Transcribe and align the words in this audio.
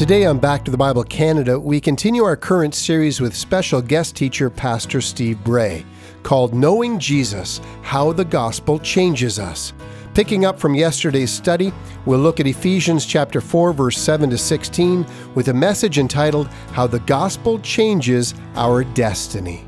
Today 0.00 0.24
on 0.24 0.38
Back 0.38 0.64
to 0.64 0.70
the 0.70 0.78
Bible 0.78 1.04
Canada, 1.04 1.60
we 1.60 1.78
continue 1.78 2.24
our 2.24 2.34
current 2.34 2.74
series 2.74 3.20
with 3.20 3.36
special 3.36 3.82
guest 3.82 4.16
teacher 4.16 4.48
Pastor 4.48 5.02
Steve 5.02 5.44
Bray 5.44 5.84
called 6.22 6.54
Knowing 6.54 6.98
Jesus 6.98 7.60
How 7.82 8.10
the 8.10 8.24
Gospel 8.24 8.78
Changes 8.78 9.38
Us. 9.38 9.74
Picking 10.14 10.46
up 10.46 10.58
from 10.58 10.74
yesterday's 10.74 11.30
study, 11.30 11.70
we'll 12.06 12.18
look 12.18 12.40
at 12.40 12.46
Ephesians 12.46 13.04
chapter 13.04 13.42
4 13.42 13.74
verse 13.74 13.98
7 13.98 14.30
to 14.30 14.38
16 14.38 15.04
with 15.34 15.48
a 15.48 15.52
message 15.52 15.98
entitled 15.98 16.48
How 16.72 16.86
the 16.86 17.00
Gospel 17.00 17.58
Changes 17.58 18.32
Our 18.54 18.84
Destiny. 18.84 19.66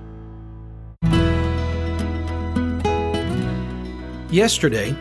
Yesterday, 4.31 4.97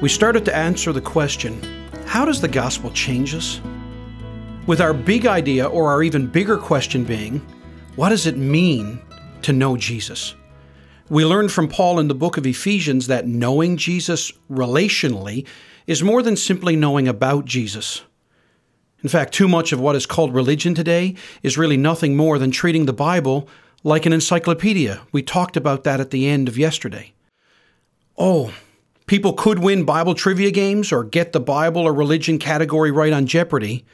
we 0.00 0.08
started 0.08 0.46
to 0.46 0.56
answer 0.56 0.90
the 0.94 1.02
question 1.02 1.60
how 2.06 2.24
does 2.24 2.40
the 2.40 2.48
gospel 2.48 2.90
change 2.92 3.34
us? 3.34 3.60
With 4.66 4.80
our 4.80 4.92
big 4.92 5.26
idea, 5.26 5.66
or 5.66 5.90
our 5.90 6.02
even 6.02 6.26
bigger 6.26 6.56
question 6.56 7.04
being, 7.04 7.38
what 7.96 8.10
does 8.10 8.26
it 8.26 8.36
mean 8.36 9.00
to 9.42 9.52
know 9.52 9.76
Jesus? 9.76 10.34
We 11.08 11.24
learned 11.24 11.50
from 11.50 11.68
Paul 11.68 11.98
in 11.98 12.08
the 12.08 12.14
book 12.14 12.36
of 12.36 12.46
Ephesians 12.46 13.06
that 13.08 13.26
knowing 13.26 13.76
Jesus 13.76 14.32
relationally 14.50 15.46
is 15.86 16.02
more 16.02 16.22
than 16.22 16.36
simply 16.36 16.76
knowing 16.76 17.08
about 17.08 17.46
Jesus. 17.46 18.02
In 19.02 19.08
fact, 19.08 19.34
too 19.34 19.48
much 19.48 19.72
of 19.72 19.80
what 19.80 19.96
is 19.96 20.06
called 20.06 20.34
religion 20.34 20.74
today 20.74 21.16
is 21.42 21.58
really 21.58 21.76
nothing 21.76 22.16
more 22.16 22.38
than 22.38 22.50
treating 22.50 22.86
the 22.86 22.92
Bible 22.92 23.48
like 23.82 24.06
an 24.06 24.12
encyclopedia. 24.12 25.00
We 25.10 25.22
talked 25.22 25.56
about 25.56 25.84
that 25.84 26.00
at 26.00 26.10
the 26.10 26.28
end 26.28 26.48
of 26.48 26.58
yesterday. 26.58 27.12
Oh, 28.16 28.52
People 29.10 29.32
could 29.32 29.58
win 29.58 29.82
Bible 29.82 30.14
trivia 30.14 30.52
games 30.52 30.92
or 30.92 31.02
get 31.02 31.32
the 31.32 31.40
Bible 31.40 31.82
or 31.82 31.92
religion 31.92 32.38
category 32.38 32.92
right 32.92 33.12
on 33.12 33.26
Jeopardy. 33.26 33.84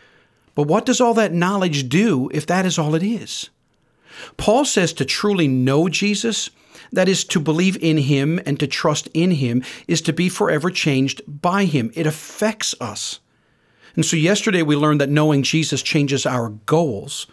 But 0.56 0.65
what 0.65 0.87
does 0.87 1.01
all 1.01 1.15
that 1.15 1.33
knowledge 1.33 1.88
do 1.88 2.28
if 2.34 2.46
that 2.46 2.66
is 2.66 2.78
all 2.78 2.96
it 2.96 3.04
is? 3.04 3.51
Paul 4.37 4.65
says 4.65 4.93
to 4.95 5.04
truly 5.04 5.46
know 5.46 5.88
Jesus, 5.88 6.51
that 6.90 7.09
is, 7.09 7.24
to 7.26 7.38
believe 7.38 7.76
in 7.82 7.98
Him 7.98 8.40
and 8.46 8.59
to 8.59 8.66
trust 8.66 9.09
in 9.13 9.32
Him, 9.32 9.63
is 9.87 10.01
to 10.02 10.13
be 10.13 10.29
forever 10.29 10.71
changed 10.71 11.21
by 11.29 11.66
Him. 11.66 11.93
It 11.95 12.07
affects 12.07 12.74
us. 12.80 13.21
And 13.95 14.04
so, 14.04 14.16
yesterday 14.16 14.63
we 14.63 14.76
learned 14.76 15.01
that 15.01 15.10
knowing 15.10 15.43
Jesus 15.43 15.82
changes 15.82 16.24
our 16.24 16.48
goals. 16.48 17.26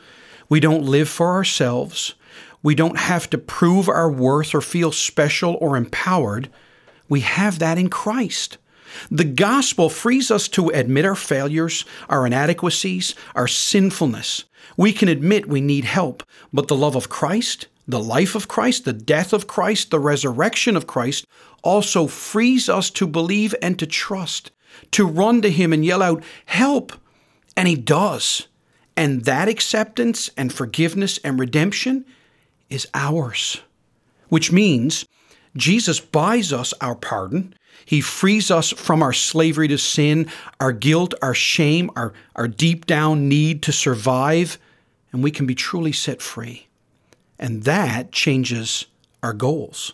We 0.50 0.60
don't 0.60 0.84
live 0.84 1.08
for 1.08 1.32
ourselves. 1.32 2.16
We 2.62 2.76
don't 2.76 2.98
have 2.98 3.30
to 3.30 3.38
prove 3.38 3.88
our 3.88 4.12
worth 4.12 4.54
or 4.54 4.62
feel 4.62 4.92
special 4.92 5.58
or 5.62 5.78
empowered. 5.78 6.50
We 7.08 7.22
have 7.22 7.60
that 7.60 7.78
in 7.78 7.90
Christ. 7.90 8.58
The 9.10 9.24
gospel 9.24 9.90
frees 9.90 10.32
us 10.32 10.48
to 10.50 10.70
admit 10.70 11.06
our 11.06 11.16
failures, 11.16 11.86
our 12.10 12.26
inadequacies, 12.26 13.16
our 13.36 13.48
sinfulness. 13.48 14.46
We 14.78 14.94
can 14.94 15.08
admit 15.08 15.48
we 15.48 15.62
need 15.62 15.86
help, 15.86 16.24
but 16.52 16.68
the 16.68 16.76
love 16.76 16.96
of 16.96 17.10
Christ, 17.10 17.68
the 17.88 18.00
life 18.00 18.36
of 18.36 18.48
Christ, 18.48 18.86
the 18.86 18.94
death 18.94 19.34
of 19.34 19.48
Christ, 19.48 19.92
the 19.92 20.00
resurrection 20.00 20.76
of 20.76 20.88
Christ 20.88 21.26
also 21.64 22.08
frees 22.08 22.70
us 22.70 22.90
to 22.92 23.08
believe 23.08 23.54
and 23.62 23.78
to 23.80 23.86
trust, 23.86 24.52
to 24.92 25.06
run 25.06 25.42
to 25.42 25.52
Him 25.52 25.74
and 25.74 25.84
yell 25.86 26.02
out, 26.02 26.24
Help! 26.46 26.94
And 27.56 27.68
He 27.68 27.76
does. 27.76 28.48
And 28.96 29.26
that 29.26 29.48
acceptance 29.48 30.30
and 30.38 30.54
forgiveness 30.54 31.18
and 31.24 31.40
redemption 31.40 32.06
is 32.70 32.88
ours, 32.94 33.62
which 34.30 34.52
means 34.52 35.06
Jesus 35.56 36.00
buys 36.00 36.54
us 36.54 36.74
our 36.82 36.96
pardon. 36.96 37.56
He 37.86 38.02
frees 38.02 38.50
us 38.50 38.72
from 38.72 39.04
our 39.04 39.14
slavery 39.14 39.68
to 39.68 39.78
sin, 39.78 40.30
our 40.60 40.72
guilt, 40.72 41.14
our 41.22 41.34
shame, 41.34 41.92
our, 41.96 42.14
our 42.36 42.48
deep 42.48 42.86
down 42.86 43.28
need 43.28 43.62
to 43.64 43.72
survive, 43.72 44.58
and 45.12 45.24
we 45.24 45.32
can 45.32 45.46
be 45.46 45.56
truly 45.56 45.92
set 45.92 46.22
free. 46.22 46.68
And 47.38 47.64
that 47.64 48.12
changes 48.12 48.86
our 49.22 49.34
goals. 49.34 49.94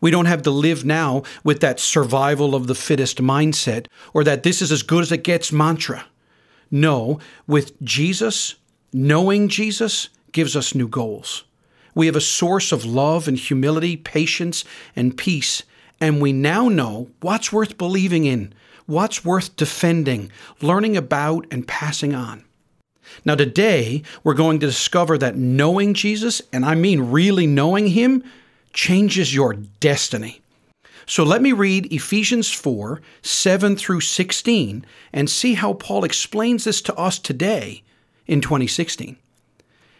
We 0.00 0.10
don't 0.10 0.26
have 0.26 0.42
to 0.42 0.50
live 0.50 0.84
now 0.84 1.22
with 1.42 1.60
that 1.60 1.80
survival 1.80 2.54
of 2.54 2.66
the 2.66 2.74
fittest 2.74 3.18
mindset 3.18 3.86
or 4.12 4.24
that 4.24 4.42
this 4.42 4.60
is 4.60 4.70
as 4.70 4.82
good 4.82 5.02
as 5.02 5.12
it 5.12 5.24
gets 5.24 5.52
mantra. 5.52 6.06
No, 6.70 7.18
with 7.46 7.80
Jesus, 7.82 8.56
knowing 8.92 9.48
Jesus 9.48 10.08
gives 10.32 10.56
us 10.56 10.74
new 10.74 10.88
goals. 10.88 11.44
We 11.94 12.06
have 12.06 12.16
a 12.16 12.20
source 12.20 12.72
of 12.72 12.84
love 12.84 13.26
and 13.26 13.38
humility, 13.38 13.96
patience 13.96 14.64
and 14.94 15.16
peace, 15.16 15.62
and 16.00 16.20
we 16.20 16.32
now 16.32 16.68
know 16.68 17.08
what's 17.20 17.52
worth 17.52 17.78
believing 17.78 18.24
in, 18.24 18.52
what's 18.86 19.24
worth 19.24 19.56
defending, 19.56 20.30
learning 20.60 20.96
about, 20.96 21.46
and 21.50 21.66
passing 21.66 22.14
on. 22.14 22.44
Now, 23.24 23.34
today, 23.34 24.02
we're 24.24 24.34
going 24.34 24.60
to 24.60 24.66
discover 24.66 25.16
that 25.18 25.36
knowing 25.36 25.94
Jesus, 25.94 26.42
and 26.52 26.64
I 26.64 26.74
mean 26.74 27.10
really 27.10 27.46
knowing 27.46 27.88
Him, 27.88 28.24
changes 28.72 29.34
your 29.34 29.54
destiny. 29.54 30.40
So 31.06 31.22
let 31.22 31.40
me 31.40 31.52
read 31.52 31.92
Ephesians 31.92 32.50
4 32.52 33.00
7 33.22 33.76
through 33.76 34.00
16 34.00 34.84
and 35.12 35.30
see 35.30 35.54
how 35.54 35.72
Paul 35.74 36.04
explains 36.04 36.64
this 36.64 36.82
to 36.82 36.94
us 36.96 37.18
today 37.18 37.82
in 38.26 38.40
2016. 38.40 39.16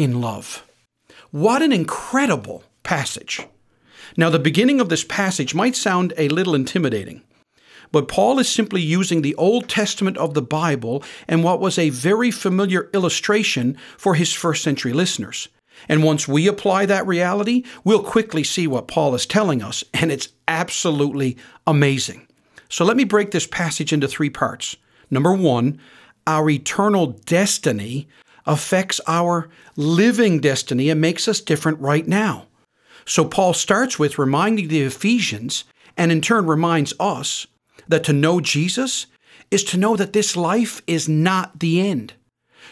in 0.00 0.18
love. 0.22 0.66
What 1.30 1.60
an 1.60 1.72
incredible 1.72 2.64
passage. 2.82 3.46
Now, 4.16 4.30
the 4.30 4.38
beginning 4.38 4.80
of 4.80 4.88
this 4.88 5.04
passage 5.04 5.54
might 5.54 5.76
sound 5.76 6.14
a 6.16 6.28
little 6.30 6.54
intimidating, 6.54 7.22
but 7.92 8.08
Paul 8.08 8.38
is 8.38 8.48
simply 8.48 8.80
using 8.80 9.20
the 9.20 9.34
Old 9.34 9.68
Testament 9.68 10.16
of 10.16 10.32
the 10.32 10.42
Bible 10.42 11.04
and 11.28 11.44
what 11.44 11.60
was 11.60 11.78
a 11.78 11.90
very 11.90 12.30
familiar 12.30 12.88
illustration 12.94 13.76
for 13.98 14.14
his 14.14 14.32
first 14.32 14.62
century 14.62 14.94
listeners. 14.94 15.48
And 15.86 16.02
once 16.02 16.26
we 16.26 16.46
apply 16.46 16.86
that 16.86 17.06
reality, 17.06 17.64
we'll 17.84 18.02
quickly 18.02 18.42
see 18.42 18.66
what 18.66 18.88
Paul 18.88 19.14
is 19.14 19.26
telling 19.26 19.62
us, 19.62 19.84
and 19.92 20.10
it's 20.10 20.30
absolutely 20.48 21.36
amazing. 21.66 22.26
So 22.70 22.86
let 22.86 22.96
me 22.96 23.04
break 23.04 23.32
this 23.32 23.46
passage 23.46 23.92
into 23.92 24.08
three 24.08 24.30
parts. 24.30 24.76
Number 25.10 25.34
one, 25.34 25.78
our 26.26 26.48
eternal 26.48 27.08
destiny 27.26 28.08
affects 28.46 29.00
our 29.06 29.48
living 29.76 30.40
destiny 30.40 30.90
and 30.90 31.00
makes 31.00 31.28
us 31.28 31.40
different 31.40 31.80
right 31.80 32.06
now. 32.06 32.46
So 33.04 33.24
Paul 33.24 33.54
starts 33.54 33.98
with 33.98 34.18
reminding 34.18 34.68
the 34.68 34.82
Ephesians 34.82 35.64
and 35.96 36.12
in 36.12 36.20
turn 36.20 36.46
reminds 36.46 36.94
us 37.00 37.46
that 37.88 38.04
to 38.04 38.12
know 38.12 38.40
Jesus 38.40 39.06
is 39.50 39.64
to 39.64 39.76
know 39.76 39.96
that 39.96 40.12
this 40.12 40.36
life 40.36 40.80
is 40.86 41.08
not 41.08 41.60
the 41.60 41.80
end. 41.80 42.14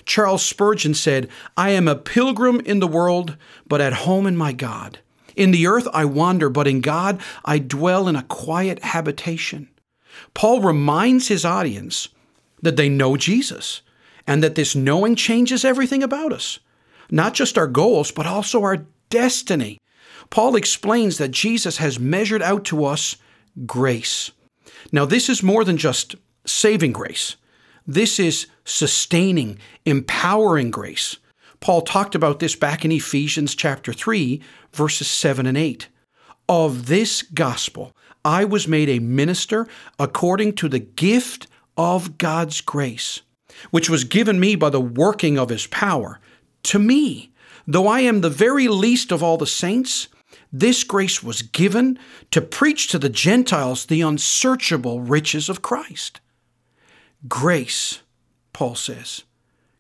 Charles 0.05 0.45
Spurgeon 0.45 0.95
said, 0.95 1.29
I 1.57 1.71
am 1.71 1.89
a 1.89 1.97
pilgrim 1.97 2.61
in 2.61 2.79
the 2.79 2.87
world, 2.87 3.37
but 3.67 3.81
at 3.81 3.93
home 3.93 4.27
in 4.27 4.37
my 4.37 4.53
God. 4.53 5.01
In 5.35 5.51
the 5.51 5.67
earth 5.67 5.89
I 5.93 6.05
wander, 6.05 6.49
but 6.49 6.69
in 6.69 6.81
God 6.81 7.21
I 7.45 7.59
dwell 7.59 8.09
in 8.09 8.17
a 8.17 8.23
quiet 8.23 8.83
habitation. 8.83 9.69
Paul 10.35 10.61
reminds 10.61 11.29
his 11.29 11.45
audience 11.45 12.09
that 12.63 12.77
they 12.77 12.89
know 12.89 13.17
Jesus 13.17 13.83
and 14.29 14.43
that 14.43 14.55
this 14.55 14.77
knowing 14.77 15.17
changes 15.17 15.65
everything 15.65 16.03
about 16.03 16.33
us, 16.33 16.61
not 17.11 17.33
just 17.33 17.57
our 17.57 17.67
goals, 17.67 18.13
but 18.13 18.27
also 18.27 18.63
our 18.63 18.85
destiny. 19.09 19.81
Paul 20.29 20.55
explains 20.55 21.17
that 21.17 21.31
Jesus 21.31 21.79
has 21.79 21.99
measured 21.99 22.43
out 22.43 22.67
to 22.67 22.85
us 22.85 23.17
grace. 23.65 24.31
Now, 24.93 25.07
this 25.07 25.31
is 25.31 25.43
more 25.43 25.65
than 25.65 25.79
just 25.79 26.15
saving 26.45 26.93
grace. 26.93 27.37
This 27.87 28.21
is 28.21 28.47
sustaining, 28.67 29.59
empowering 29.87 30.71
grace. 30.71 31.17
Paul 31.61 31.81
talked 31.81 32.15
about 32.15 32.39
this 32.39 32.55
back 32.55 32.85
in 32.85 32.93
Ephesians 32.93 33.55
chapter 33.55 33.95
3, 33.95 34.43
verses 34.75 35.09
7 35.09 35.47
and 35.47 35.57
8. 35.57 35.89
Of 36.51 36.87
this 36.87 37.23
gospel 37.23 37.97
I 38.25 38.45
was 38.45 38.69
made 38.69 38.91
a 38.91 38.99
minister 38.99 39.67
according 39.99 40.53
to 40.57 40.69
the 40.69 40.81
gift 40.81 41.47
of 41.79 42.19
God's 42.19 42.61
grace, 42.61 43.23
which 43.71 43.91
was 43.91 44.05
given 44.05 44.41
me 44.41 44.55
by 44.55 44.71
the 44.71 44.81
working 44.81 45.39
of 45.39 45.49
his 45.49 45.67
power. 45.67 46.21
To 46.65 46.79
me, 46.79 47.33
though 47.67 47.87
I 47.87 48.01
am 48.01 48.21
the 48.21 48.31
very 48.31 48.69
least 48.69 49.13
of 49.13 49.23
all 49.23 49.37
the 49.37 49.47
saints, 49.47 50.09
this 50.53 50.85
grace 50.85 51.23
was 51.23 51.43
given 51.43 51.99
to 52.31 52.41
preach 52.41 52.89
to 52.89 52.99
the 52.99 53.09
Gentiles 53.09 53.87
the 53.87 54.01
unsearchable 54.01 55.01
riches 55.01 55.49
of 55.49 55.63
Christ. 55.63 56.21
Grace, 57.29 58.01
Paul 58.53 58.75
says, 58.75 59.25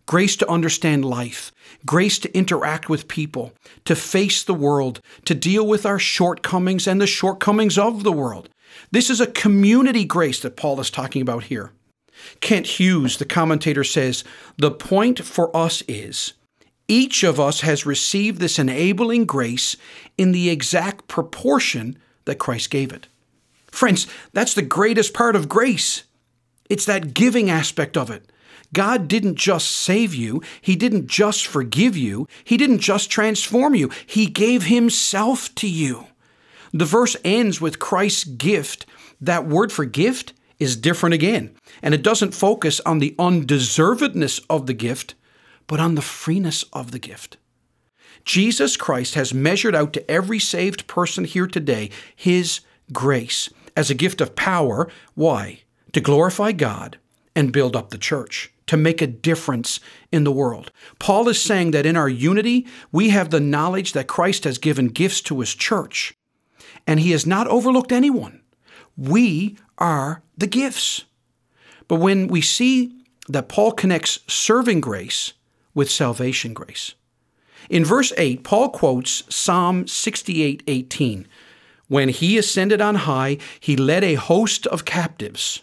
grace 0.06 0.36
to 0.36 0.50
understand 0.50 1.04
life, 1.04 1.52
grace 1.86 2.18
to 2.18 2.36
interact 2.36 2.88
with 2.88 3.08
people, 3.08 3.52
to 3.84 3.94
face 3.94 4.42
the 4.42 4.54
world, 4.54 5.00
to 5.24 5.34
deal 5.34 5.66
with 5.66 5.86
our 5.86 5.98
shortcomings 5.98 6.86
and 6.86 7.00
the 7.00 7.06
shortcomings 7.06 7.78
of 7.78 8.02
the 8.02 8.12
world. 8.12 8.48
This 8.90 9.10
is 9.10 9.20
a 9.20 9.26
community 9.26 10.04
grace 10.04 10.40
that 10.40 10.56
Paul 10.56 10.80
is 10.80 10.90
talking 10.90 11.22
about 11.22 11.44
here. 11.44 11.72
Kent 12.40 12.66
Hughes, 12.66 13.16
the 13.16 13.24
commentator, 13.24 13.84
says 13.84 14.24
the 14.56 14.70
point 14.70 15.24
for 15.24 15.54
us 15.56 15.82
is 15.88 16.34
each 16.88 17.22
of 17.22 17.38
us 17.38 17.60
has 17.60 17.84
received 17.84 18.40
this 18.40 18.58
enabling 18.58 19.26
grace 19.26 19.76
in 20.16 20.32
the 20.32 20.48
exact 20.48 21.06
proportion 21.06 21.98
that 22.24 22.38
Christ 22.38 22.70
gave 22.70 22.92
it. 22.92 23.08
Friends, 23.70 24.06
that's 24.32 24.54
the 24.54 24.62
greatest 24.62 25.12
part 25.12 25.36
of 25.36 25.48
grace. 25.48 26.04
It's 26.70 26.86
that 26.86 27.14
giving 27.14 27.50
aspect 27.50 27.96
of 27.96 28.10
it. 28.10 28.30
God 28.72 29.08
didn't 29.08 29.36
just 29.36 29.70
save 29.70 30.14
you, 30.14 30.42
He 30.60 30.76
didn't 30.76 31.06
just 31.06 31.46
forgive 31.46 31.96
you, 31.96 32.26
He 32.44 32.56
didn't 32.56 32.80
just 32.80 33.10
transform 33.10 33.74
you, 33.74 33.90
He 34.06 34.26
gave 34.26 34.64
Himself 34.64 35.54
to 35.56 35.68
you. 35.68 36.06
The 36.72 36.84
verse 36.84 37.16
ends 37.24 37.60
with 37.60 37.78
Christ's 37.78 38.24
gift. 38.24 38.84
That 39.20 39.46
word 39.46 39.72
for 39.72 39.84
gift 39.84 40.34
is 40.58 40.76
different 40.76 41.14
again, 41.14 41.54
and 41.82 41.94
it 41.94 42.02
doesn't 42.02 42.34
focus 42.34 42.80
on 42.80 42.98
the 42.98 43.14
undeservedness 43.18 44.44
of 44.50 44.66
the 44.66 44.74
gift, 44.74 45.14
but 45.66 45.80
on 45.80 45.94
the 45.94 46.02
freeness 46.02 46.64
of 46.72 46.90
the 46.90 46.98
gift. 46.98 47.36
Jesus 48.24 48.76
Christ 48.76 49.14
has 49.14 49.32
measured 49.32 49.74
out 49.74 49.92
to 49.92 50.10
every 50.10 50.38
saved 50.38 50.86
person 50.86 51.24
here 51.24 51.46
today 51.46 51.90
His 52.14 52.60
grace 52.92 53.48
as 53.76 53.90
a 53.90 53.94
gift 53.94 54.20
of 54.20 54.36
power. 54.36 54.88
Why? 55.14 55.60
To 55.92 56.00
glorify 56.00 56.52
God 56.52 56.98
and 57.34 57.52
build 57.52 57.76
up 57.76 57.90
the 57.90 57.98
church 57.98 58.52
to 58.68 58.76
make 58.76 59.02
a 59.02 59.06
difference 59.06 59.80
in 60.12 60.24
the 60.24 60.32
world. 60.32 60.70
Paul 60.98 61.28
is 61.28 61.40
saying 61.40 61.72
that 61.72 61.86
in 61.86 61.96
our 61.96 62.08
unity, 62.08 62.66
we 62.92 63.08
have 63.08 63.30
the 63.30 63.40
knowledge 63.40 63.92
that 63.92 64.06
Christ 64.06 64.44
has 64.44 64.58
given 64.58 64.88
gifts 64.88 65.20
to 65.22 65.40
his 65.40 65.54
church, 65.54 66.14
and 66.86 67.00
he 67.00 67.10
has 67.10 67.26
not 67.26 67.48
overlooked 67.48 67.92
anyone. 67.92 68.42
We 68.98 69.56
are 69.78 70.22
the 70.36 70.46
gifts. 70.46 71.04
But 71.86 71.96
when 71.96 72.28
we 72.28 72.42
see 72.42 72.92
that 73.28 73.48
Paul 73.48 73.72
connects 73.72 74.18
serving 74.26 74.80
grace 74.80 75.32
with 75.72 75.90
salvation 75.90 76.52
grace, 76.52 76.94
in 77.70 77.84
verse 77.84 78.12
8, 78.16 78.44
Paul 78.44 78.70
quotes 78.70 79.22
Psalm 79.34 79.86
68 79.86 80.62
18. 80.66 81.26
When 81.86 82.08
he 82.10 82.36
ascended 82.36 82.80
on 82.80 82.96
high, 82.96 83.38
he 83.60 83.76
led 83.76 84.04
a 84.04 84.14
host 84.14 84.66
of 84.66 84.84
captives. 84.84 85.62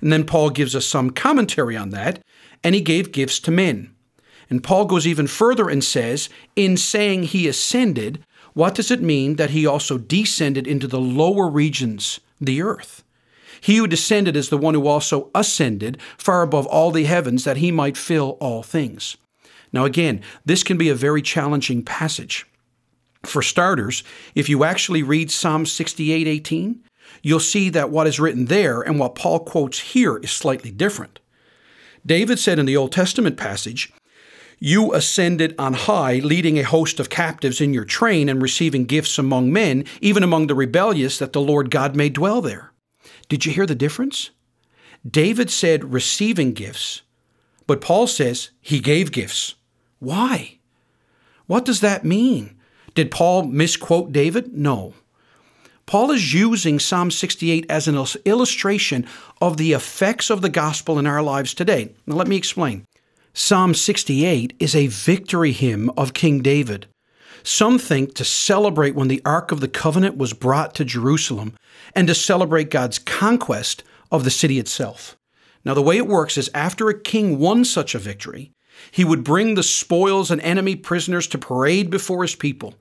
And 0.00 0.12
then 0.12 0.24
Paul 0.24 0.50
gives 0.50 0.76
us 0.76 0.86
some 0.86 1.10
commentary 1.10 1.76
on 1.76 1.90
that 1.90 2.20
and 2.62 2.74
he 2.74 2.80
gave 2.80 3.12
gifts 3.12 3.38
to 3.40 3.50
men. 3.50 3.94
And 4.50 4.62
Paul 4.62 4.84
goes 4.84 5.06
even 5.06 5.26
further 5.26 5.68
and 5.68 5.82
says, 5.82 6.28
in 6.54 6.76
saying 6.76 7.24
he 7.24 7.48
ascended, 7.48 8.24
what 8.52 8.74
does 8.74 8.90
it 8.90 9.02
mean 9.02 9.36
that 9.36 9.50
he 9.50 9.66
also 9.66 9.98
descended 9.98 10.66
into 10.66 10.86
the 10.86 11.00
lower 11.00 11.48
regions, 11.48 12.20
the 12.40 12.62
earth? 12.62 13.02
He 13.60 13.76
who 13.76 13.86
descended 13.86 14.36
is 14.36 14.48
the 14.48 14.58
one 14.58 14.74
who 14.74 14.86
also 14.86 15.30
ascended 15.34 15.98
far 16.18 16.42
above 16.42 16.66
all 16.66 16.90
the 16.90 17.04
heavens 17.04 17.44
that 17.44 17.58
he 17.58 17.70
might 17.70 17.96
fill 17.96 18.36
all 18.40 18.62
things. 18.62 19.16
Now, 19.72 19.84
again, 19.84 20.22
this 20.44 20.62
can 20.62 20.76
be 20.76 20.88
a 20.88 20.94
very 20.94 21.22
challenging 21.22 21.82
passage. 21.82 22.46
For 23.24 23.42
starters, 23.42 24.04
if 24.34 24.48
you 24.48 24.64
actually 24.64 25.02
read 25.02 25.30
Psalm 25.30 25.66
68 25.66 26.26
18, 26.26 26.84
you'll 27.22 27.40
see 27.40 27.70
that 27.70 27.90
what 27.90 28.06
is 28.06 28.20
written 28.20 28.46
there 28.46 28.82
and 28.82 28.98
what 28.98 29.14
Paul 29.14 29.40
quotes 29.40 29.80
here 29.80 30.18
is 30.18 30.30
slightly 30.30 30.70
different. 30.70 31.20
David 32.06 32.38
said 32.38 32.58
in 32.58 32.66
the 32.66 32.76
Old 32.76 32.92
Testament 32.92 33.36
passage, 33.36 33.92
You 34.58 34.94
ascended 34.94 35.54
on 35.58 35.74
high, 35.74 36.16
leading 36.16 36.58
a 36.58 36.62
host 36.62 37.00
of 37.00 37.10
captives 37.10 37.60
in 37.60 37.74
your 37.74 37.84
train 37.84 38.28
and 38.28 38.40
receiving 38.40 38.84
gifts 38.84 39.18
among 39.18 39.52
men, 39.52 39.84
even 40.00 40.22
among 40.22 40.46
the 40.46 40.54
rebellious, 40.54 41.18
that 41.18 41.32
the 41.32 41.40
Lord 41.40 41.70
God 41.70 41.96
may 41.96 42.08
dwell 42.08 42.40
there. 42.40 42.72
Did 43.28 43.44
you 43.44 43.52
hear 43.52 43.66
the 43.66 43.74
difference? 43.74 44.30
David 45.08 45.50
said 45.50 45.92
receiving 45.92 46.52
gifts, 46.52 47.02
but 47.66 47.80
Paul 47.80 48.06
says 48.06 48.50
he 48.60 48.80
gave 48.80 49.12
gifts. 49.12 49.54
Why? 49.98 50.58
What 51.46 51.64
does 51.64 51.80
that 51.80 52.04
mean? 52.04 52.56
Did 52.94 53.10
Paul 53.10 53.44
misquote 53.44 54.12
David? 54.12 54.56
No. 54.56 54.94
Paul 55.86 56.10
is 56.10 56.32
using 56.32 56.78
Psalm 56.78 57.10
68 57.10 57.66
as 57.68 57.86
an 57.86 58.02
illustration 58.24 59.06
of 59.42 59.58
the 59.58 59.72
effects 59.72 60.30
of 60.30 60.40
the 60.40 60.48
gospel 60.48 60.98
in 60.98 61.06
our 61.06 61.22
lives 61.22 61.52
today. 61.52 61.92
Now, 62.06 62.16
let 62.16 62.28
me 62.28 62.36
explain. 62.36 62.86
Psalm 63.36 63.74
68 63.74 64.54
is 64.60 64.76
a 64.76 64.86
victory 64.86 65.50
hymn 65.50 65.90
of 65.96 66.14
King 66.14 66.40
David. 66.40 66.86
Some 67.42 67.80
think 67.80 68.14
to 68.14 68.24
celebrate 68.24 68.94
when 68.94 69.08
the 69.08 69.20
Ark 69.24 69.50
of 69.50 69.58
the 69.58 69.66
Covenant 69.66 70.16
was 70.16 70.32
brought 70.32 70.72
to 70.76 70.84
Jerusalem 70.84 71.54
and 71.96 72.06
to 72.06 72.14
celebrate 72.14 72.70
God's 72.70 73.00
conquest 73.00 73.82
of 74.12 74.22
the 74.22 74.30
city 74.30 74.60
itself. 74.60 75.16
Now, 75.64 75.74
the 75.74 75.82
way 75.82 75.96
it 75.96 76.06
works 76.06 76.38
is 76.38 76.48
after 76.54 76.88
a 76.88 77.00
king 77.00 77.40
won 77.40 77.64
such 77.64 77.96
a 77.96 77.98
victory, 77.98 78.52
he 78.92 79.04
would 79.04 79.24
bring 79.24 79.56
the 79.56 79.64
spoils 79.64 80.30
and 80.30 80.40
enemy 80.42 80.76
prisoners 80.76 81.26
to 81.26 81.36
parade 81.36 81.90
before 81.90 82.22
his 82.22 82.36
people. 82.36 82.74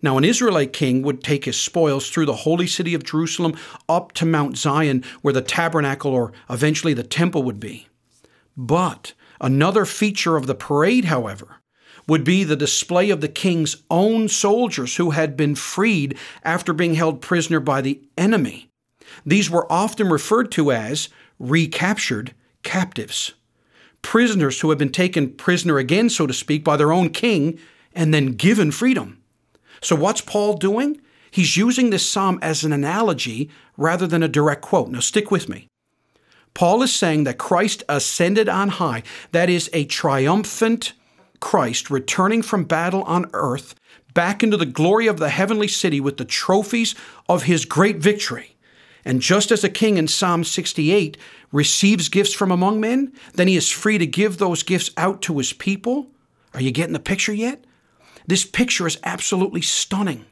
Now, 0.00 0.16
an 0.16 0.24
Israelite 0.24 0.72
king 0.72 1.02
would 1.02 1.22
take 1.22 1.44
his 1.44 1.60
spoils 1.60 2.08
through 2.08 2.26
the 2.26 2.32
holy 2.32 2.66
city 2.66 2.94
of 2.94 3.04
Jerusalem 3.04 3.54
up 3.90 4.12
to 4.12 4.24
Mount 4.24 4.56
Zion, 4.56 5.04
where 5.20 5.34
the 5.34 5.42
tabernacle 5.42 6.14
or 6.14 6.32
eventually 6.48 6.94
the 6.94 7.02
temple 7.02 7.42
would 7.42 7.60
be. 7.60 7.88
But 8.56 9.12
another 9.40 9.84
feature 9.84 10.36
of 10.36 10.46
the 10.46 10.54
parade, 10.54 11.06
however, 11.06 11.56
would 12.08 12.24
be 12.24 12.44
the 12.44 12.56
display 12.56 13.10
of 13.10 13.20
the 13.20 13.28
king's 13.28 13.82
own 13.90 14.28
soldiers 14.28 14.96
who 14.96 15.10
had 15.10 15.36
been 15.36 15.54
freed 15.54 16.16
after 16.44 16.72
being 16.72 16.94
held 16.94 17.20
prisoner 17.20 17.60
by 17.60 17.80
the 17.80 18.00
enemy. 18.16 18.70
These 19.24 19.50
were 19.50 19.70
often 19.70 20.08
referred 20.08 20.52
to 20.52 20.72
as 20.72 21.08
recaptured 21.38 22.34
captives, 22.62 23.34
prisoners 24.02 24.60
who 24.60 24.70
had 24.70 24.78
been 24.78 24.92
taken 24.92 25.32
prisoner 25.32 25.78
again, 25.78 26.08
so 26.08 26.26
to 26.26 26.32
speak, 26.32 26.64
by 26.64 26.76
their 26.76 26.92
own 26.92 27.10
king 27.10 27.58
and 27.94 28.12
then 28.12 28.32
given 28.32 28.70
freedom. 28.70 29.22
So, 29.80 29.96
what's 29.96 30.20
Paul 30.20 30.54
doing? 30.54 31.00
He's 31.30 31.56
using 31.56 31.90
this 31.90 32.08
psalm 32.08 32.38
as 32.40 32.64
an 32.64 32.72
analogy 32.72 33.50
rather 33.76 34.06
than 34.06 34.22
a 34.22 34.28
direct 34.28 34.62
quote. 34.62 34.88
Now, 34.88 35.00
stick 35.00 35.30
with 35.30 35.48
me. 35.48 35.68
Paul 36.56 36.82
is 36.82 36.94
saying 36.94 37.24
that 37.24 37.36
Christ 37.36 37.82
ascended 37.86 38.48
on 38.48 38.70
high, 38.70 39.02
that 39.32 39.50
is, 39.50 39.68
a 39.74 39.84
triumphant 39.84 40.94
Christ 41.38 41.90
returning 41.90 42.40
from 42.40 42.64
battle 42.64 43.02
on 43.02 43.28
earth 43.34 43.74
back 44.14 44.42
into 44.42 44.56
the 44.56 44.64
glory 44.64 45.06
of 45.06 45.18
the 45.18 45.28
heavenly 45.28 45.68
city 45.68 46.00
with 46.00 46.16
the 46.16 46.24
trophies 46.24 46.94
of 47.28 47.42
his 47.42 47.66
great 47.66 47.98
victory. 47.98 48.56
And 49.04 49.20
just 49.20 49.50
as 49.50 49.64
a 49.64 49.68
king 49.68 49.98
in 49.98 50.08
Psalm 50.08 50.44
68 50.44 51.18
receives 51.52 52.08
gifts 52.08 52.32
from 52.32 52.50
among 52.50 52.80
men, 52.80 53.12
then 53.34 53.48
he 53.48 53.56
is 53.56 53.70
free 53.70 53.98
to 53.98 54.06
give 54.06 54.38
those 54.38 54.62
gifts 54.62 54.92
out 54.96 55.20
to 55.22 55.36
his 55.36 55.52
people. 55.52 56.06
Are 56.54 56.62
you 56.62 56.70
getting 56.70 56.94
the 56.94 56.98
picture 56.98 57.34
yet? 57.34 57.66
This 58.26 58.46
picture 58.46 58.86
is 58.86 58.98
absolutely 59.04 59.60
stunning. 59.60 60.24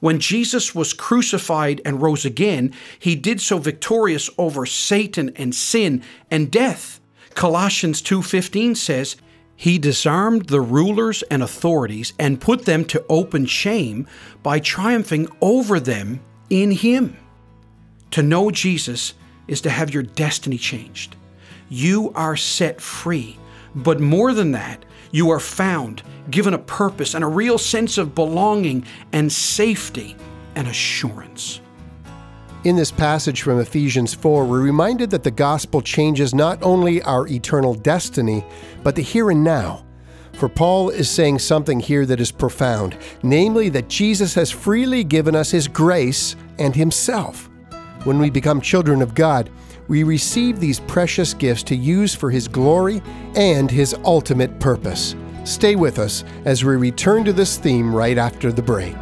When 0.00 0.20
Jesus 0.20 0.74
was 0.74 0.92
crucified 0.92 1.80
and 1.84 2.02
rose 2.02 2.24
again, 2.24 2.72
he 2.98 3.16
did 3.16 3.40
so 3.40 3.58
victorious 3.58 4.28
over 4.36 4.66
Satan 4.66 5.32
and 5.36 5.54
sin 5.54 6.02
and 6.30 6.50
death. 6.50 7.00
Colossians 7.34 8.02
2:15 8.02 8.76
says, 8.76 9.16
He 9.54 9.78
disarmed 9.78 10.46
the 10.46 10.60
rulers 10.60 11.22
and 11.30 11.42
authorities 11.42 12.12
and 12.18 12.40
put 12.40 12.64
them 12.64 12.84
to 12.86 13.04
open 13.08 13.46
shame 13.46 14.06
by 14.42 14.58
triumphing 14.58 15.28
over 15.40 15.80
them 15.80 16.20
in 16.50 16.70
Him. 16.72 17.16
To 18.12 18.22
know 18.22 18.50
Jesus 18.50 19.14
is 19.48 19.60
to 19.62 19.70
have 19.70 19.92
your 19.92 20.02
destiny 20.02 20.58
changed. 20.58 21.16
You 21.68 22.12
are 22.14 22.36
set 22.36 22.80
free. 22.80 23.38
But 23.74 24.00
more 24.00 24.32
than 24.32 24.52
that, 24.52 24.84
you 25.16 25.30
are 25.30 25.40
found, 25.40 26.02
given 26.30 26.52
a 26.52 26.58
purpose 26.58 27.14
and 27.14 27.24
a 27.24 27.26
real 27.26 27.56
sense 27.56 27.96
of 27.96 28.14
belonging 28.14 28.84
and 29.14 29.32
safety 29.32 30.14
and 30.54 30.68
assurance. 30.68 31.62
In 32.64 32.76
this 32.76 32.92
passage 32.92 33.40
from 33.40 33.58
Ephesians 33.58 34.12
4, 34.12 34.44
we're 34.44 34.60
reminded 34.60 35.08
that 35.10 35.22
the 35.22 35.30
gospel 35.30 35.80
changes 35.80 36.34
not 36.34 36.62
only 36.62 37.00
our 37.00 37.26
eternal 37.28 37.72
destiny, 37.72 38.44
but 38.82 38.94
the 38.94 39.00
here 39.00 39.30
and 39.30 39.42
now. 39.42 39.86
For 40.34 40.50
Paul 40.50 40.90
is 40.90 41.08
saying 41.08 41.38
something 41.38 41.80
here 41.80 42.04
that 42.04 42.20
is 42.20 42.30
profound, 42.30 42.98
namely 43.22 43.70
that 43.70 43.88
Jesus 43.88 44.34
has 44.34 44.50
freely 44.50 45.02
given 45.02 45.34
us 45.34 45.50
his 45.50 45.66
grace 45.66 46.36
and 46.58 46.76
himself. 46.76 47.48
When 48.04 48.18
we 48.18 48.28
become 48.28 48.60
children 48.60 49.00
of 49.00 49.14
God, 49.14 49.48
we 49.88 50.02
receive 50.02 50.60
these 50.60 50.80
precious 50.80 51.34
gifts 51.34 51.62
to 51.64 51.76
use 51.76 52.14
for 52.14 52.30
his 52.30 52.48
glory 52.48 53.02
and 53.34 53.70
his 53.70 53.94
ultimate 54.04 54.58
purpose. 54.58 55.14
Stay 55.44 55.76
with 55.76 55.98
us 55.98 56.24
as 56.44 56.64
we 56.64 56.74
return 56.74 57.24
to 57.24 57.32
this 57.32 57.56
theme 57.56 57.94
right 57.94 58.18
after 58.18 58.52
the 58.52 58.62
break. 58.62 58.96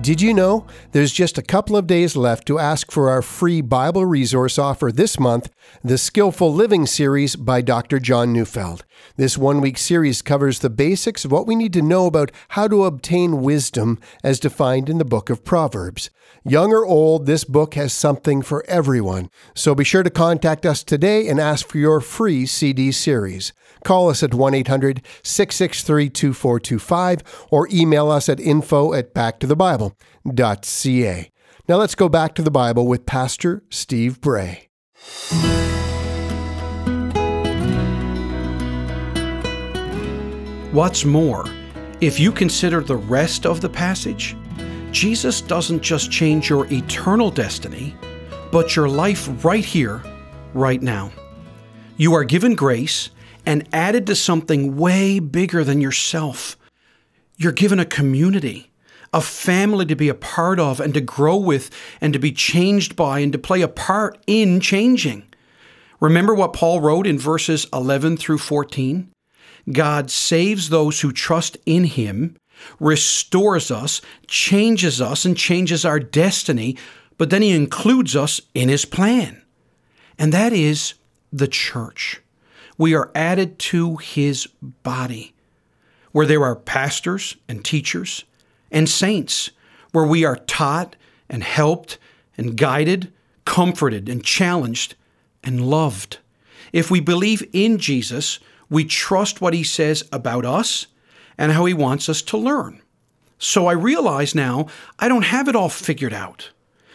Did 0.00 0.22
you 0.22 0.32
know 0.32 0.66
there's 0.92 1.12
just 1.12 1.36
a 1.36 1.42
couple 1.42 1.76
of 1.76 1.86
days 1.86 2.16
left 2.16 2.46
to 2.46 2.58
ask 2.58 2.90
for 2.90 3.10
our 3.10 3.20
free 3.20 3.60
Bible 3.60 4.06
resource 4.06 4.58
offer 4.58 4.90
this 4.90 5.20
month, 5.20 5.50
the 5.84 5.98
Skillful 5.98 6.54
Living 6.54 6.86
series 6.86 7.36
by 7.36 7.60
Dr. 7.60 7.98
John 7.98 8.32
Neufeld? 8.32 8.86
This 9.16 9.36
one 9.36 9.60
week 9.60 9.76
series 9.76 10.22
covers 10.22 10.60
the 10.60 10.70
basics 10.70 11.26
of 11.26 11.32
what 11.32 11.46
we 11.46 11.54
need 11.54 11.74
to 11.74 11.82
know 11.82 12.06
about 12.06 12.32
how 12.48 12.66
to 12.66 12.84
obtain 12.84 13.42
wisdom 13.42 13.98
as 14.24 14.40
defined 14.40 14.88
in 14.88 14.96
the 14.96 15.04
book 15.04 15.28
of 15.28 15.44
Proverbs. 15.44 16.08
Young 16.44 16.72
or 16.72 16.86
old, 16.86 17.26
this 17.26 17.44
book 17.44 17.74
has 17.74 17.92
something 17.92 18.40
for 18.40 18.64
everyone. 18.66 19.28
So 19.54 19.74
be 19.74 19.84
sure 19.84 20.02
to 20.02 20.08
contact 20.08 20.64
us 20.64 20.82
today 20.82 21.28
and 21.28 21.38
ask 21.38 21.68
for 21.68 21.76
your 21.76 22.00
free 22.00 22.46
CD 22.46 22.90
series. 22.90 23.52
Call 23.84 24.10
us 24.10 24.22
at 24.22 24.34
1 24.34 24.54
800 24.54 25.02
663 25.22 26.10
2425 26.10 27.46
or 27.50 27.68
email 27.70 28.10
us 28.10 28.28
at 28.28 28.40
info 28.40 28.92
at 28.92 29.14
backtothebible.ca. 29.14 31.30
Now 31.68 31.76
let's 31.76 31.94
go 31.94 32.08
back 32.08 32.34
to 32.34 32.42
the 32.42 32.50
Bible 32.50 32.86
with 32.86 33.06
Pastor 33.06 33.62
Steve 33.70 34.20
Bray. 34.20 34.68
What's 40.72 41.04
more, 41.04 41.46
if 42.00 42.20
you 42.20 42.30
consider 42.30 42.80
the 42.80 42.96
rest 42.96 43.44
of 43.44 43.60
the 43.60 43.68
passage, 43.68 44.36
Jesus 44.92 45.40
doesn't 45.40 45.82
just 45.82 46.10
change 46.10 46.48
your 46.48 46.66
eternal 46.72 47.30
destiny, 47.30 47.94
but 48.50 48.74
your 48.74 48.88
life 48.88 49.44
right 49.44 49.64
here, 49.64 50.02
right 50.54 50.82
now. 50.82 51.12
You 51.96 52.14
are 52.14 52.24
given 52.24 52.54
grace 52.54 53.10
and 53.50 53.68
added 53.72 54.06
to 54.06 54.14
something 54.14 54.76
way 54.76 55.18
bigger 55.18 55.64
than 55.64 55.80
yourself. 55.80 56.56
You're 57.36 57.50
given 57.50 57.80
a 57.80 57.84
community, 57.84 58.70
a 59.12 59.20
family 59.20 59.84
to 59.86 59.96
be 59.96 60.08
a 60.08 60.14
part 60.14 60.60
of 60.60 60.78
and 60.78 60.94
to 60.94 61.00
grow 61.00 61.36
with 61.36 61.68
and 62.00 62.12
to 62.12 62.20
be 62.20 62.30
changed 62.30 62.94
by 62.94 63.18
and 63.18 63.32
to 63.32 63.40
play 63.40 63.60
a 63.62 63.66
part 63.66 64.22
in 64.28 64.60
changing. 64.60 65.24
Remember 65.98 66.32
what 66.32 66.52
Paul 66.52 66.80
wrote 66.80 67.08
in 67.08 67.18
verses 67.18 67.66
11 67.72 68.18
through 68.18 68.38
14? 68.38 69.10
God 69.72 70.12
saves 70.12 70.68
those 70.68 71.00
who 71.00 71.10
trust 71.10 71.56
in 71.66 71.82
Him, 71.82 72.36
restores 72.78 73.72
us, 73.72 74.00
changes 74.28 75.00
us, 75.00 75.24
and 75.24 75.36
changes 75.36 75.84
our 75.84 75.98
destiny, 75.98 76.76
but 77.18 77.30
then 77.30 77.42
He 77.42 77.50
includes 77.50 78.14
us 78.14 78.40
in 78.54 78.68
His 78.68 78.84
plan. 78.84 79.42
And 80.20 80.32
that 80.32 80.52
is 80.52 80.94
the 81.32 81.48
church 81.48 82.20
we 82.80 82.94
are 82.94 83.10
added 83.14 83.58
to 83.58 83.96
his 83.98 84.46
body, 84.62 85.34
where 86.12 86.24
there 86.24 86.42
are 86.42 86.56
pastors 86.56 87.36
and 87.46 87.62
teachers 87.62 88.24
and 88.70 88.88
saints, 88.88 89.50
where 89.92 90.06
we 90.06 90.24
are 90.24 90.36
taught 90.36 90.96
and 91.28 91.44
helped 91.44 91.98
and 92.38 92.56
guided, 92.56 93.12
comforted 93.44 94.08
and 94.08 94.24
challenged 94.24 94.94
and 95.44 95.60
loved. 95.68 96.20
If 96.72 96.90
we 96.90 97.00
believe 97.00 97.46
in 97.52 97.76
Jesus, 97.76 98.38
we 98.70 98.86
trust 98.86 99.42
what 99.42 99.52
he 99.52 99.62
says 99.62 100.02
about 100.10 100.46
us 100.46 100.86
and 101.36 101.52
how 101.52 101.66
he 101.66 101.74
wants 101.74 102.08
us 102.08 102.22
to 102.22 102.38
learn. 102.38 102.80
So 103.38 103.66
I 103.66 103.72
realize 103.72 104.34
now 104.34 104.68
I 104.98 105.08
don't 105.08 105.26
have 105.26 105.48
it 105.48 105.56
all 105.56 105.68
figured 105.68 106.14
out. 106.14 106.48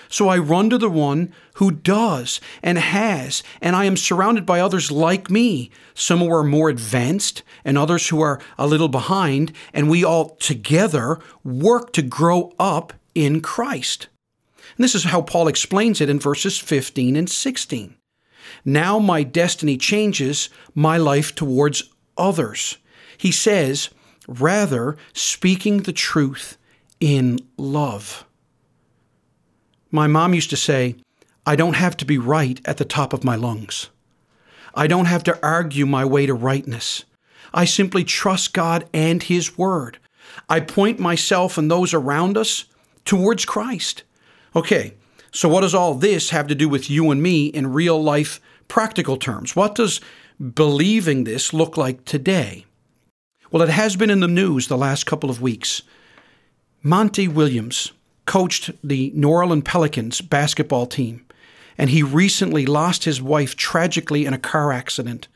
So 0.10 0.30
I 0.30 0.38
run 0.38 0.70
to 0.70 0.78
the 0.78 0.90
one 0.90 1.34
who 1.56 1.72
does 1.72 2.40
and 2.62 2.78
has, 2.78 3.44
and 3.62 3.76
I 3.76 3.86
am 3.86 3.98
surrounded 3.98 4.46
by 4.46 4.60
others 4.60 4.92
like 4.92 5.30
me, 5.30 5.72
some 5.94 6.20
who 6.20 6.32
are 6.32 6.44
more 6.44 6.70
advanced 6.70 7.44
and 7.64 7.78
others 7.78 8.10
who 8.10 8.22
are 8.22 8.42
a 8.58 8.68
little 8.68 8.88
behind, 8.88 9.52
and 9.74 9.90
we 9.90 10.04
all 10.04 10.36
together 10.36 11.20
work 11.44 11.94
to 11.94 12.02
grow 12.02 12.54
up 12.60 12.94
in 13.14 13.42
Christ. 13.42 14.08
And 14.78 14.84
this 14.84 14.96
is 14.96 15.06
how 15.06 15.22
Paul 15.22 15.48
explains 15.48 16.02
it 16.02 16.10
in 16.10 16.20
verses 16.20 16.60
15 16.60 17.16
and 17.16 17.30
16. 17.30 17.96
Now 18.64 19.00
my 19.00 19.24
destiny 19.24 19.78
changes 19.78 20.50
my 20.74 20.98
life 20.98 21.34
towards 21.34 21.90
others. 22.18 22.78
He 23.18 23.32
says, 23.32 23.90
rather 24.28 24.98
speaking 25.14 25.84
the 25.84 25.94
truth 25.94 26.58
in 27.00 27.40
love. 27.58 28.26
My 29.96 30.08
mom 30.08 30.34
used 30.34 30.50
to 30.50 30.58
say, 30.58 30.98
I 31.46 31.56
don't 31.56 31.78
have 31.78 31.96
to 31.96 32.06
be 32.06 32.18
right 32.18 32.60
at 32.66 32.76
the 32.76 32.84
top 32.84 33.14
of 33.14 33.24
my 33.24 33.38
lungs. 33.38 33.92
I 34.74 34.88
don't 34.88 35.06
have 35.06 35.24
to 35.24 35.40
argue 35.42 35.86
my 35.86 36.04
way 36.04 36.26
to 36.26 36.34
rightness. 36.34 37.06
I 37.54 37.64
simply 37.64 38.04
trust 38.04 38.54
God 38.54 38.90
and 38.94 39.24
His 39.24 39.58
Word. 39.58 40.00
I 40.50 40.60
point 40.60 41.00
myself 41.00 41.58
and 41.58 41.72
those 41.72 41.94
around 41.94 42.38
us 42.38 42.66
towards 43.06 43.46
Christ. 43.46 44.04
Okay, 44.54 44.96
so 45.32 45.48
what 45.48 45.62
does 45.62 45.74
all 45.74 45.94
this 45.94 46.32
have 46.32 46.48
to 46.48 46.56
do 46.56 46.68
with 46.68 46.90
you 46.90 47.10
and 47.10 47.24
me 47.24 47.46
in 47.46 47.72
real 47.72 48.04
life, 48.04 48.42
practical 48.68 49.16
terms? 49.16 49.56
What 49.56 49.76
does 49.76 50.02
believing 50.38 51.24
this 51.24 51.54
look 51.54 51.78
like 51.78 52.04
today? 52.04 52.66
Well, 53.50 53.64
it 53.64 53.70
has 53.70 53.96
been 53.96 54.10
in 54.10 54.20
the 54.20 54.28
news 54.28 54.68
the 54.68 54.78
last 54.78 55.06
couple 55.06 55.30
of 55.30 55.42
weeks. 55.42 55.84
Monty 56.84 57.30
Williams, 57.30 57.94
coached 58.26 58.72
the 58.84 59.12
New 59.16 59.30
Orleans 59.30 59.64
Pelicans 59.66 60.22
basketball 60.22 60.86
team, 60.86 61.26
and 61.78 61.90
he 61.90 62.04
recently 62.04 62.66
lost 62.66 63.04
his 63.04 63.22
wife 63.22 63.56
tragically 63.56 64.26
in 64.26 64.34
a 64.34 64.40
car 64.40 64.72
accident. 64.72 65.28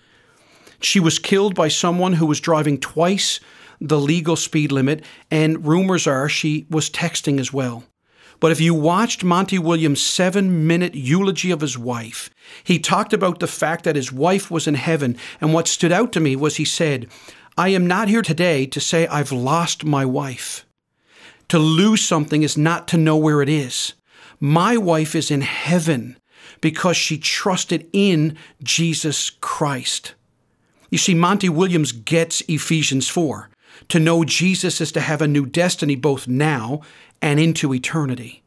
She 0.82 1.00
was 1.00 1.20
killed 1.20 1.56
by 1.56 1.68
someone 1.68 2.14
who 2.14 2.26
was 2.26 2.40
driving 2.40 2.80
twice 2.80 3.40
the 3.82 4.00
legal 4.00 4.36
speed 4.36 4.72
limit, 4.72 5.04
and 5.32 5.66
rumors 5.66 6.08
are 6.08 6.30
she 6.30 6.66
was 6.70 6.90
texting 6.90 7.40
as 7.40 7.54
well. 7.54 7.84
But 8.40 8.52
if 8.52 8.62
you 8.62 8.74
watched 8.74 9.24
Monty 9.24 9.60
Williams' 9.60 10.02
seven 10.02 10.66
minute 10.66 10.96
eulogy 10.96 11.52
of 11.52 11.62
his 11.62 11.78
wife, 11.78 12.30
he 12.64 12.80
talked 12.80 13.14
about 13.14 13.40
the 13.40 13.48
fact 13.48 13.84
that 13.84 13.98
his 13.98 14.12
wife 14.12 14.50
was 14.50 14.68
in 14.68 14.76
heaven. 14.76 15.18
And 15.42 15.54
what 15.54 15.68
stood 15.68 15.92
out 15.92 16.14
to 16.14 16.22
me 16.22 16.36
was 16.36 16.56
he 16.56 16.66
said, 16.66 17.08
I 17.58 17.70
am 17.70 17.86
not 17.86 18.08
here 18.08 18.22
today 18.22 18.66
to 18.68 18.80
say 18.80 19.08
I've 19.08 19.34
lost 19.34 19.84
my 19.84 20.06
wife. 20.06 20.66
To 21.50 21.60
lose 21.60 22.02
something 22.02 22.44
is 22.44 22.58
not 22.58 22.88
to 22.90 22.98
know 22.98 23.18
where 23.18 23.42
it 23.42 23.50
is. 23.50 23.94
My 24.40 24.78
wife 24.78 25.16
is 25.16 25.30
in 25.30 25.42
heaven 25.42 26.18
because 26.62 26.96
she 26.96 27.18
trusted 27.18 27.88
in 27.92 28.38
Jesus 28.64 29.30
Christ. 29.30 30.14
You 30.90 30.98
see, 30.98 31.14
Monty 31.14 31.50
Williams 31.50 31.92
gets 31.92 32.42
Ephesians 32.48 33.08
4. 33.10 33.50
To 33.90 34.00
know 34.00 34.24
Jesus 34.24 34.82
is 34.82 34.92
to 34.92 35.02
have 35.02 35.22
a 35.22 35.28
new 35.28 35.46
destiny 35.46 35.96
both 35.96 36.28
now 36.28 36.82
and 37.22 37.40
into 37.40 37.74
eternity. 37.74 38.44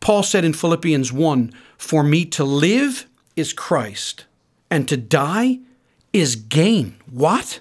Paul 0.00 0.22
said 0.22 0.44
in 0.44 0.52
Philippians 0.52 1.12
1 1.12 1.52
For 1.78 2.02
me 2.02 2.24
to 2.26 2.44
live 2.44 3.06
is 3.36 3.52
Christ, 3.52 4.26
and 4.70 4.88
to 4.88 4.96
die 4.96 5.60
is 6.12 6.36
gain. 6.36 6.96
What? 7.10 7.60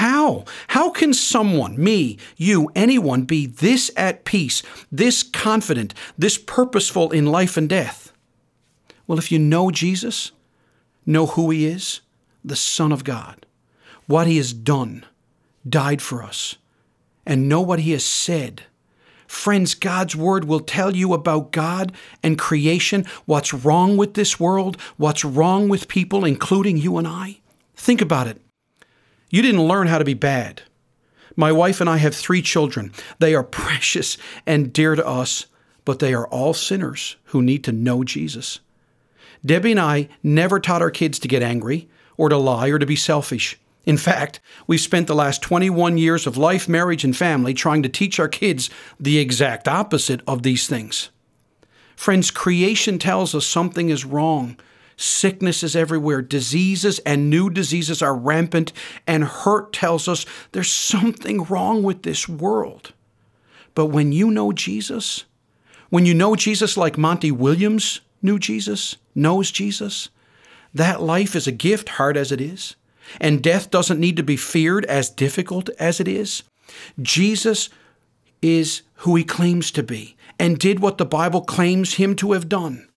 How? 0.00 0.46
How 0.68 0.88
can 0.88 1.12
someone, 1.12 1.76
me, 1.76 2.16
you, 2.38 2.70
anyone, 2.74 3.24
be 3.24 3.44
this 3.44 3.90
at 3.98 4.24
peace, 4.24 4.62
this 4.90 5.22
confident, 5.22 5.92
this 6.16 6.38
purposeful 6.38 7.10
in 7.10 7.26
life 7.26 7.58
and 7.58 7.68
death? 7.68 8.10
Well, 9.06 9.18
if 9.18 9.30
you 9.30 9.38
know 9.38 9.70
Jesus, 9.70 10.32
know 11.04 11.26
who 11.26 11.50
He 11.50 11.66
is, 11.66 12.00
the 12.42 12.56
Son 12.56 12.92
of 12.92 13.04
God, 13.04 13.44
what 14.06 14.26
He 14.26 14.38
has 14.38 14.54
done, 14.54 15.04
died 15.68 16.00
for 16.00 16.22
us, 16.22 16.56
and 17.26 17.46
know 17.46 17.60
what 17.60 17.80
He 17.80 17.90
has 17.90 18.04
said, 18.06 18.62
Friends, 19.26 19.74
God's 19.74 20.16
Word 20.16 20.46
will 20.46 20.60
tell 20.60 20.96
you 20.96 21.12
about 21.12 21.52
God 21.52 21.92
and 22.22 22.38
creation, 22.38 23.04
what's 23.26 23.52
wrong 23.52 23.98
with 23.98 24.14
this 24.14 24.40
world, 24.40 24.80
what's 24.96 25.26
wrong 25.26 25.68
with 25.68 25.88
people, 25.88 26.24
including 26.24 26.78
you 26.78 26.96
and 26.96 27.06
I. 27.06 27.40
Think 27.76 28.00
about 28.00 28.28
it. 28.28 28.40
You 29.30 29.42
didn't 29.42 29.66
learn 29.66 29.86
how 29.86 29.98
to 29.98 30.04
be 30.04 30.14
bad. 30.14 30.62
My 31.36 31.52
wife 31.52 31.80
and 31.80 31.88
I 31.88 31.98
have 31.98 32.14
three 32.14 32.42
children. 32.42 32.92
They 33.20 33.34
are 33.34 33.44
precious 33.44 34.18
and 34.46 34.72
dear 34.72 34.96
to 34.96 35.06
us, 35.06 35.46
but 35.84 36.00
they 36.00 36.12
are 36.12 36.26
all 36.28 36.52
sinners 36.52 37.16
who 37.26 37.40
need 37.40 37.64
to 37.64 37.72
know 37.72 38.04
Jesus. 38.04 38.60
Debbie 39.46 39.70
and 39.70 39.80
I 39.80 40.08
never 40.22 40.60
taught 40.60 40.82
our 40.82 40.90
kids 40.90 41.18
to 41.20 41.28
get 41.28 41.42
angry 41.42 41.88
or 42.16 42.28
to 42.28 42.36
lie 42.36 42.68
or 42.68 42.78
to 42.78 42.86
be 42.86 42.96
selfish. 42.96 43.58
In 43.86 43.96
fact, 43.96 44.40
we've 44.66 44.80
spent 44.80 45.06
the 45.06 45.14
last 45.14 45.40
21 45.40 45.96
years 45.96 46.26
of 46.26 46.36
life, 46.36 46.68
marriage, 46.68 47.04
and 47.04 47.16
family 47.16 47.54
trying 47.54 47.82
to 47.82 47.88
teach 47.88 48.20
our 48.20 48.28
kids 48.28 48.68
the 48.98 49.18
exact 49.18 49.66
opposite 49.66 50.20
of 50.26 50.42
these 50.42 50.66
things. 50.66 51.08
Friends, 51.96 52.30
creation 52.30 52.98
tells 52.98 53.34
us 53.34 53.46
something 53.46 53.88
is 53.88 54.04
wrong. 54.04 54.58
Sickness 55.00 55.62
is 55.62 55.74
everywhere. 55.74 56.22
Diseases 56.22 56.98
and 57.00 57.30
new 57.30 57.48
diseases 57.50 58.02
are 58.02 58.14
rampant, 58.14 58.72
and 59.06 59.24
hurt 59.24 59.72
tells 59.72 60.08
us 60.08 60.26
there's 60.52 60.70
something 60.70 61.44
wrong 61.44 61.82
with 61.82 62.02
this 62.02 62.28
world. 62.28 62.92
But 63.74 63.86
when 63.86 64.12
you 64.12 64.30
know 64.30 64.52
Jesus, 64.52 65.24
when 65.88 66.06
you 66.06 66.14
know 66.14 66.36
Jesus 66.36 66.76
like 66.76 66.98
Monty 66.98 67.30
Williams 67.30 68.00
knew 68.20 68.38
Jesus, 68.38 68.96
knows 69.14 69.50
Jesus, 69.50 70.10
that 70.74 71.00
life 71.00 71.34
is 71.34 71.46
a 71.46 71.52
gift, 71.52 71.90
hard 71.90 72.16
as 72.16 72.30
it 72.30 72.40
is 72.40 72.76
and 73.18 73.42
death 73.42 73.70
doesn't 73.70 74.00
need 74.00 74.16
to 74.16 74.22
be 74.22 74.36
feared 74.36 74.84
as 74.84 75.10
difficult 75.10 75.70
as 75.78 76.00
it 76.00 76.06
is. 76.06 76.42
Jesus 77.00 77.70
is 78.42 78.82
who 78.96 79.16
he 79.16 79.24
claims 79.24 79.70
to 79.72 79.82
be 79.82 80.16
and 80.38 80.58
did 80.58 80.80
what 80.80 80.98
the 80.98 81.06
Bible 81.06 81.40
claims 81.40 81.94
him 81.94 82.14
to 82.16 82.32
have 82.32 82.48
done. 82.48 82.88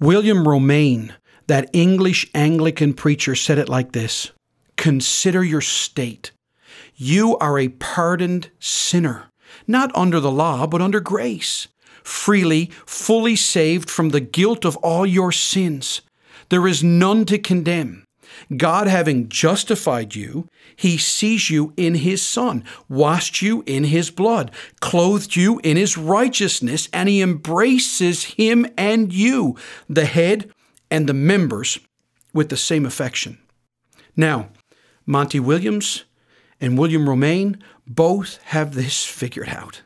William 0.00 0.46
Romaine, 0.48 1.14
that 1.46 1.70
English 1.72 2.30
Anglican 2.34 2.94
preacher, 2.94 3.34
said 3.34 3.58
it 3.58 3.68
like 3.68 3.92
this 3.92 4.32
Consider 4.76 5.44
your 5.44 5.60
state. 5.60 6.32
You 6.94 7.36
are 7.38 7.58
a 7.58 7.68
pardoned 7.68 8.50
sinner, 8.58 9.28
not 9.66 9.90
under 9.94 10.20
the 10.20 10.30
law, 10.30 10.66
but 10.66 10.82
under 10.82 11.00
grace, 11.00 11.68
freely, 12.02 12.70
fully 12.86 13.36
saved 13.36 13.90
from 13.90 14.10
the 14.10 14.20
guilt 14.20 14.64
of 14.64 14.76
all 14.78 15.06
your 15.06 15.32
sins. 15.32 16.02
There 16.48 16.66
is 16.66 16.84
none 16.84 17.24
to 17.26 17.38
condemn. 17.38 18.04
God 18.56 18.86
having 18.86 19.28
justified 19.28 20.14
you, 20.14 20.48
he 20.76 20.96
sees 20.96 21.50
you 21.50 21.72
in 21.76 21.96
his 21.96 22.22
Son, 22.22 22.64
washed 22.88 23.42
you 23.42 23.62
in 23.66 23.84
his 23.84 24.10
blood, 24.10 24.50
clothed 24.80 25.36
you 25.36 25.60
in 25.62 25.76
his 25.76 25.98
righteousness, 25.98 26.88
and 26.92 27.08
he 27.08 27.20
embraces 27.20 28.24
him 28.24 28.66
and 28.76 29.12
you, 29.12 29.56
the 29.88 30.06
head 30.06 30.50
and 30.92 31.08
the 31.08 31.14
members, 31.14 31.78
with 32.34 32.50
the 32.50 32.56
same 32.56 32.84
affection. 32.84 33.38
Now, 34.14 34.50
Monty 35.06 35.40
Williams 35.40 36.04
and 36.60 36.78
William 36.78 37.08
Romaine 37.08 37.58
both 37.86 38.36
have 38.44 38.74
this 38.74 39.02
figured 39.06 39.48
out. 39.48 39.80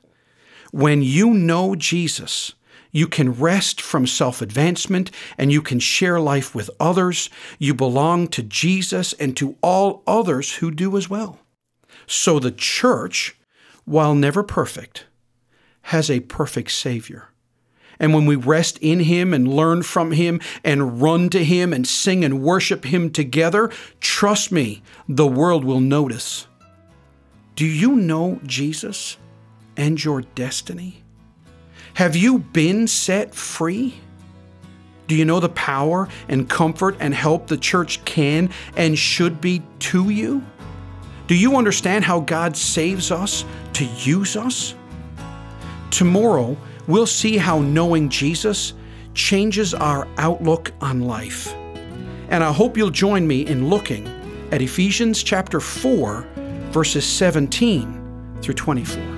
When 0.73 1.03
you 1.03 1.33
know 1.33 1.77
Jesus, 1.77 2.55
you 2.91 3.07
can 3.07 3.35
rest 3.35 3.81
from 3.81 4.05
self 4.09 4.43
advancement 4.43 5.13
and 5.39 5.53
you 5.53 5.63
can 5.63 5.79
share 5.79 6.19
life 6.19 6.57
with 6.57 6.71
others. 6.81 7.31
You 7.61 7.73
belong 7.73 8.27
to 8.29 8.43
Jesus 8.43 9.13
and 9.13 9.37
to 9.37 9.57
all 9.63 10.03
others 10.09 10.57
who 10.57 10.73
do 10.73 10.97
as 10.97 11.09
well. 11.09 11.39
So 12.09 12.41
the 12.41 12.51
church, 12.51 13.37
while 13.85 14.17
never 14.17 14.43
perfect, 14.43 15.07
has 15.83 16.11
a 16.11 16.19
perfect 16.19 16.73
Savior. 16.73 17.29
And 17.99 18.12
when 18.12 18.26
we 18.26 18.37
rest 18.37 18.79
in 18.79 19.00
Him 19.00 19.33
and 19.33 19.49
learn 19.49 19.83
from 19.83 20.12
Him 20.12 20.41
and 20.65 21.00
run 21.00 21.29
to 21.31 21.45
Him 21.45 21.73
and 21.73 21.87
sing 21.87 22.25
and 22.25 22.43
worship 22.43 22.85
Him 22.85 23.11
together, 23.11 23.71
trust 24.00 24.53
me, 24.53 24.83
the 25.09 25.26
world 25.26 25.65
will 25.65 25.81
notice. 25.81 26.47
Do 27.55 27.65
you 27.67 27.97
know 27.97 28.41
Jesus 28.45 29.17
and 29.76 30.03
your 30.03 30.20
destiny? 30.20 31.03
Have 31.94 32.14
you 32.14 32.40
been 32.40 32.87
set 32.87 33.35
free? 33.35 33.94
Do 35.07 35.14
you 35.14 35.25
know 35.25 35.40
the 35.40 35.49
power 35.49 36.09
and 36.29 36.49
comfort 36.49 36.97
and 37.01 37.14
help 37.14 37.47
the 37.47 37.57
church 37.57 38.05
can 38.05 38.51
and 38.77 38.99
should 38.99 39.40
be 39.40 39.62
to 39.79 40.11
you? 40.11 40.44
Do 41.27 41.35
you 41.35 41.57
understand 41.57 42.05
how 42.05 42.20
God 42.20 42.57
saves 42.57 43.11
us 43.11 43.44
to 43.75 43.85
use 43.85 44.37
us? 44.37 44.75
Tomorrow, 45.90 46.57
we'll 46.87 47.07
see 47.07 47.37
how 47.37 47.61
knowing 47.61 48.09
Jesus 48.09 48.75
changes 49.14 49.75
our 49.75 50.07
outlook 50.18 50.72
on 50.81 51.03
life. 51.03 51.55
And 52.29 52.42
I 52.42 52.53
hope 52.53 52.77
you'll 52.77 52.90
join 52.90 53.27
me 53.27 53.46
in 53.46 53.68
looking 53.68 54.07
at 54.53 54.62
Ephesians 54.62 55.22
chapter 55.22 55.61
4, 55.61 56.27
verses 56.70 57.05
17 57.07 58.38
through 58.42 58.55
24. 58.55 59.15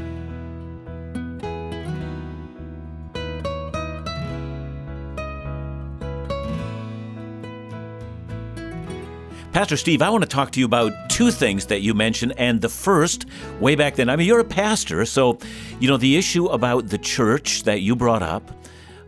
Pastor 9.59 9.77
Steve, 9.77 10.03
I 10.03 10.11
want 10.11 10.23
to 10.23 10.29
talk 10.29 10.53
to 10.53 10.61
you 10.61 10.67
about 10.67 11.11
two 11.11 11.33
things 11.33 11.67
that 11.67 11.81
you 11.81 11.93
mentioned. 11.93 12.33
And 12.37 12.61
the 12.61 12.69
first, 12.69 13.27
way 13.59 13.75
back 13.75 13.97
then, 13.97 14.09
I 14.09 14.15
mean, 14.15 14.29
you're 14.29 14.39
a 14.39 14.45
pastor, 14.45 15.05
so, 15.05 15.37
you 15.81 15.89
know, 15.89 15.97
the 15.97 16.17
issue 16.17 16.47
about 16.47 16.91
the 16.91 16.97
church 16.97 17.65
that 17.65 17.81
you 17.81 17.97
brought 17.97 18.23
up. 18.23 18.53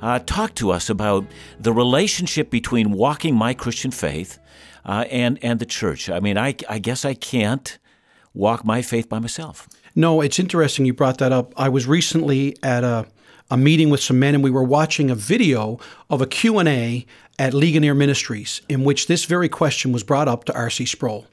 Uh, 0.03 0.19
talk 0.19 0.57
to 0.57 0.73
us 0.73 0.91
about 0.91 1.25
the 1.61 1.73
relationship 1.73 2.51
between 2.51 2.91
walking 2.91 3.37
my 3.37 3.55
Christian 3.55 3.93
faith 3.93 4.41
uh, 4.85 5.05
and 5.09 5.39
and 5.41 5.61
the 5.61 5.67
church. 5.67 6.11
I 6.11 6.19
mean, 6.19 6.37
I, 6.37 6.57
I 6.69 6.81
guess 6.81 7.05
I 7.05 7.15
can't 7.15 7.79
walk 8.35 8.65
my 8.65 8.83
faith 8.83 9.09
by 9.09 9.21
myself. 9.21 9.69
No, 9.95 10.21
it's 10.21 10.41
interesting 10.41 10.85
you 10.85 10.95
brought 10.95 11.19
that 11.19 11.31
up. 11.31 11.55
I 11.57 11.69
was 11.69 11.87
recently 11.87 12.57
at 12.65 12.83
a 12.83 13.07
a 13.51 13.57
meeting 13.57 13.91
with 13.91 14.01
some 14.01 14.19
men 14.19 14.35
and 14.35 14.45
we 14.45 14.51
were 14.51 14.63
watching 14.63 15.11
a 15.11 15.15
video 15.15 15.79
of 16.09 16.23
a 16.23 16.27
Q&A 16.27 17.05
at 17.39 17.55
Ligonier 17.55 17.95
Ministries 17.95 18.63
in 18.69 18.85
which 18.85 19.07
this 19.07 19.25
very 19.25 19.49
question 19.49 19.93
was 19.93 20.05
brought 20.05 20.29
up 20.29 20.45
to 20.45 20.55
R.C. 20.55 20.87
Sproul. 20.87 21.27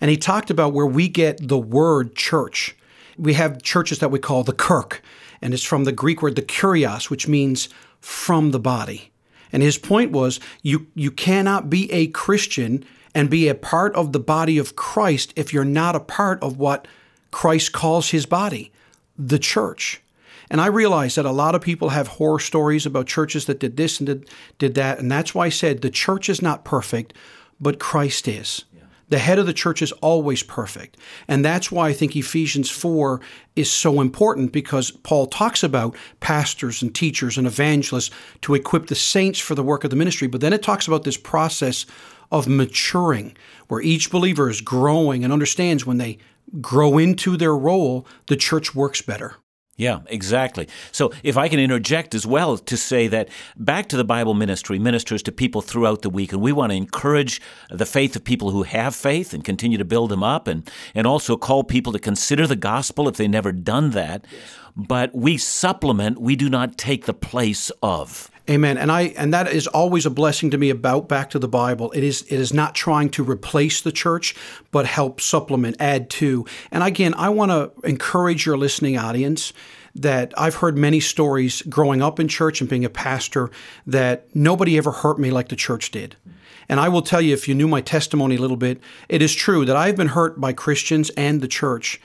And 0.00 0.10
he 0.10 0.16
talked 0.16 0.50
about 0.50 0.72
where 0.72 0.86
we 0.86 1.08
get 1.08 1.46
the 1.46 1.58
word 1.58 2.16
church. 2.16 2.74
We 3.16 3.34
have 3.34 3.62
churches 3.62 3.98
that 3.98 4.10
we 4.10 4.18
call 4.18 4.42
the 4.42 4.54
kirk, 4.54 5.02
and 5.42 5.52
it's 5.52 5.62
from 5.62 5.84
the 5.84 5.92
Greek 5.92 6.22
word 6.22 6.36
the 6.36 6.42
kurios, 6.42 7.10
which 7.10 7.28
means 7.28 7.68
from 8.00 8.50
the 8.50 8.58
body. 8.58 9.12
And 9.52 9.62
his 9.62 9.78
point 9.78 10.12
was 10.12 10.40
you, 10.62 10.86
you 10.94 11.10
cannot 11.10 11.68
be 11.68 11.92
a 11.92 12.06
Christian 12.08 12.84
and 13.14 13.28
be 13.28 13.48
a 13.48 13.54
part 13.54 13.94
of 13.94 14.12
the 14.12 14.20
body 14.20 14.58
of 14.58 14.76
Christ 14.76 15.32
if 15.36 15.52
you're 15.52 15.64
not 15.64 15.96
a 15.96 16.00
part 16.00 16.42
of 16.42 16.58
what 16.58 16.88
Christ 17.30 17.72
calls 17.72 18.10
his 18.10 18.26
body, 18.26 18.72
the 19.18 19.38
church. 19.38 20.00
And 20.50 20.60
I 20.60 20.66
realize 20.66 21.14
that 21.14 21.24
a 21.24 21.30
lot 21.30 21.54
of 21.54 21.62
people 21.62 21.90
have 21.90 22.08
horror 22.08 22.40
stories 22.40 22.84
about 22.84 23.06
churches 23.06 23.46
that 23.46 23.60
did 23.60 23.76
this 23.76 24.00
and 24.00 24.06
did, 24.06 24.30
did 24.58 24.74
that. 24.74 24.98
And 24.98 25.10
that's 25.10 25.34
why 25.34 25.46
I 25.46 25.50
said 25.50 25.80
the 25.80 25.90
church 25.90 26.28
is 26.28 26.42
not 26.42 26.64
perfect, 26.64 27.14
but 27.60 27.78
Christ 27.78 28.26
is. 28.26 28.64
The 29.10 29.18
head 29.18 29.40
of 29.40 29.46
the 29.46 29.52
church 29.52 29.82
is 29.82 29.90
always 29.92 30.44
perfect. 30.44 30.96
And 31.26 31.44
that's 31.44 31.70
why 31.70 31.88
I 31.88 31.92
think 31.92 32.14
Ephesians 32.14 32.70
4 32.70 33.20
is 33.56 33.70
so 33.70 34.00
important 34.00 34.52
because 34.52 34.92
Paul 34.92 35.26
talks 35.26 35.64
about 35.64 35.96
pastors 36.20 36.80
and 36.80 36.94
teachers 36.94 37.36
and 37.36 37.44
evangelists 37.46 38.12
to 38.42 38.54
equip 38.54 38.86
the 38.86 38.94
saints 38.94 39.40
for 39.40 39.56
the 39.56 39.64
work 39.64 39.82
of 39.82 39.90
the 39.90 39.96
ministry. 39.96 40.28
But 40.28 40.40
then 40.40 40.52
it 40.52 40.62
talks 40.62 40.86
about 40.86 41.02
this 41.02 41.16
process 41.16 41.86
of 42.30 42.46
maturing 42.46 43.36
where 43.66 43.80
each 43.80 44.12
believer 44.12 44.48
is 44.48 44.60
growing 44.60 45.24
and 45.24 45.32
understands 45.32 45.84
when 45.84 45.98
they 45.98 46.18
grow 46.60 46.96
into 46.96 47.36
their 47.36 47.56
role, 47.56 48.06
the 48.28 48.36
church 48.36 48.76
works 48.76 49.02
better. 49.02 49.36
Yeah, 49.80 50.00
exactly. 50.08 50.68
So, 50.92 51.10
if 51.22 51.38
I 51.38 51.48
can 51.48 51.58
interject 51.58 52.14
as 52.14 52.26
well 52.26 52.58
to 52.58 52.76
say 52.76 53.08
that 53.08 53.30
back 53.56 53.88
to 53.88 53.96
the 53.96 54.04
Bible 54.04 54.34
ministry 54.34 54.78
ministers 54.78 55.22
to 55.22 55.32
people 55.32 55.62
throughout 55.62 56.02
the 56.02 56.10
week, 56.10 56.34
and 56.34 56.42
we 56.42 56.52
want 56.52 56.70
to 56.72 56.76
encourage 56.76 57.40
the 57.70 57.86
faith 57.86 58.14
of 58.14 58.22
people 58.22 58.50
who 58.50 58.64
have 58.64 58.94
faith 58.94 59.32
and 59.32 59.42
continue 59.42 59.78
to 59.78 59.84
build 59.86 60.10
them 60.10 60.22
up, 60.22 60.46
and, 60.46 60.70
and 60.94 61.06
also 61.06 61.34
call 61.34 61.64
people 61.64 61.94
to 61.94 61.98
consider 61.98 62.46
the 62.46 62.56
gospel 62.56 63.08
if 63.08 63.16
they've 63.16 63.30
never 63.30 63.52
done 63.52 63.92
that. 63.92 64.26
But 64.76 65.14
we 65.14 65.38
supplement, 65.38 66.20
we 66.20 66.36
do 66.36 66.50
not 66.50 66.76
take 66.76 67.06
the 67.06 67.14
place 67.14 67.72
of. 67.82 68.30
Amen. 68.50 68.78
And 68.78 68.90
I 68.90 69.02
and 69.16 69.32
that 69.32 69.46
is 69.46 69.68
always 69.68 70.06
a 70.06 70.10
blessing 70.10 70.50
to 70.50 70.58
me 70.58 70.70
about 70.70 71.08
back 71.08 71.30
to 71.30 71.38
the 71.38 71.46
Bible. 71.46 71.92
It 71.92 72.02
is 72.02 72.22
it 72.22 72.40
is 72.40 72.52
not 72.52 72.74
trying 72.74 73.08
to 73.10 73.22
replace 73.22 73.80
the 73.80 73.92
church, 73.92 74.34
but 74.72 74.86
help 74.86 75.20
supplement, 75.20 75.76
add 75.78 76.10
to. 76.10 76.44
And 76.72 76.82
again, 76.82 77.14
I 77.14 77.28
want 77.28 77.52
to 77.52 77.70
encourage 77.88 78.46
your 78.46 78.58
listening 78.58 78.98
audience 78.98 79.52
that 79.94 80.34
I've 80.36 80.56
heard 80.56 80.76
many 80.76 80.98
stories 80.98 81.62
growing 81.62 82.02
up 82.02 82.18
in 82.18 82.26
church 82.26 82.60
and 82.60 82.68
being 82.68 82.84
a 82.84 82.90
pastor 82.90 83.50
that 83.86 84.26
nobody 84.34 84.76
ever 84.78 84.90
hurt 84.90 85.20
me 85.20 85.30
like 85.30 85.48
the 85.48 85.56
church 85.56 85.92
did. 85.92 86.16
And 86.68 86.80
I 86.80 86.88
will 86.88 87.02
tell 87.02 87.20
you, 87.20 87.32
if 87.32 87.46
you 87.46 87.54
knew 87.54 87.68
my 87.68 87.80
testimony 87.80 88.34
a 88.36 88.40
little 88.40 88.56
bit, 88.56 88.80
it 89.08 89.22
is 89.22 89.34
true 89.34 89.64
that 89.64 89.76
I've 89.76 89.96
been 89.96 90.08
hurt 90.08 90.40
by 90.40 90.52
Christians 90.52 91.10
and 91.10 91.40
the 91.40 91.48
church 91.48 92.00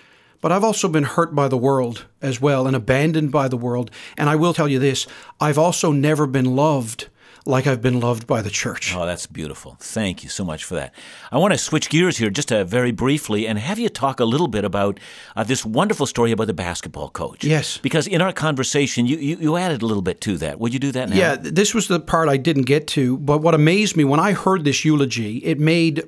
but 0.45 0.51
I've 0.51 0.63
also 0.63 0.87
been 0.87 1.05
hurt 1.05 1.33
by 1.33 1.47
the 1.47 1.57
world 1.57 2.05
as 2.21 2.39
well 2.39 2.67
and 2.67 2.75
abandoned 2.75 3.31
by 3.31 3.47
the 3.47 3.57
world. 3.57 3.89
And 4.15 4.29
I 4.29 4.35
will 4.35 4.53
tell 4.53 4.67
you 4.67 4.77
this 4.77 5.07
I've 5.41 5.57
also 5.57 5.91
never 5.91 6.27
been 6.27 6.55
loved 6.55 7.07
like 7.47 7.67
I've 7.67 7.81
been 7.81 7.99
loved 7.99 8.25
by 8.25 8.41
the 8.41 8.49
church. 8.49 8.93
Oh, 8.95 9.05
that's 9.05 9.27
beautiful. 9.27 9.77
Thank 9.79 10.23
you 10.23 10.29
so 10.29 10.43
much 10.43 10.63
for 10.63 10.75
that. 10.75 10.93
I 11.31 11.37
want 11.37 11.53
to 11.53 11.57
switch 11.57 11.89
gears 11.89 12.17
here 12.17 12.31
just 12.31 12.51
uh, 12.51 12.63
very 12.63 12.91
briefly 12.91 13.47
and 13.47 13.59
have 13.59 13.77
you 13.77 13.87
talk 13.87 14.19
a 14.19 14.25
little 14.25 14.47
bit 14.47 14.65
about 14.65 14.99
uh, 15.35 15.43
this 15.43 15.63
wonderful 15.63 16.07
story 16.07 16.31
about 16.31 16.47
the 16.47 16.53
basketball 16.53 17.09
coach. 17.09 17.43
Yes. 17.43 17.77
Because 17.77 18.07
in 18.07 18.21
our 18.21 18.33
conversation, 18.33 19.05
you, 19.05 19.17
you, 19.17 19.37
you, 19.37 19.55
added 19.57 19.83
a 19.83 19.85
little 19.85 20.01
bit 20.01 20.21
to 20.21 20.37
that. 20.37 20.59
Would 20.59 20.73
you 20.73 20.79
do 20.79 20.91
that 20.93 21.09
now? 21.09 21.15
Yeah, 21.15 21.35
this 21.39 21.73
was 21.73 21.87
the 21.87 21.99
part 21.99 22.29
I 22.29 22.37
didn't 22.37 22.63
get 22.63 22.87
to. 22.89 23.17
But 23.19 23.39
what 23.39 23.53
amazed 23.53 23.95
me 23.95 24.03
when 24.03 24.19
I 24.19 24.33
heard 24.33 24.63
this 24.63 24.83
eulogy, 24.83 25.37
it 25.37 25.59
made 25.59 26.03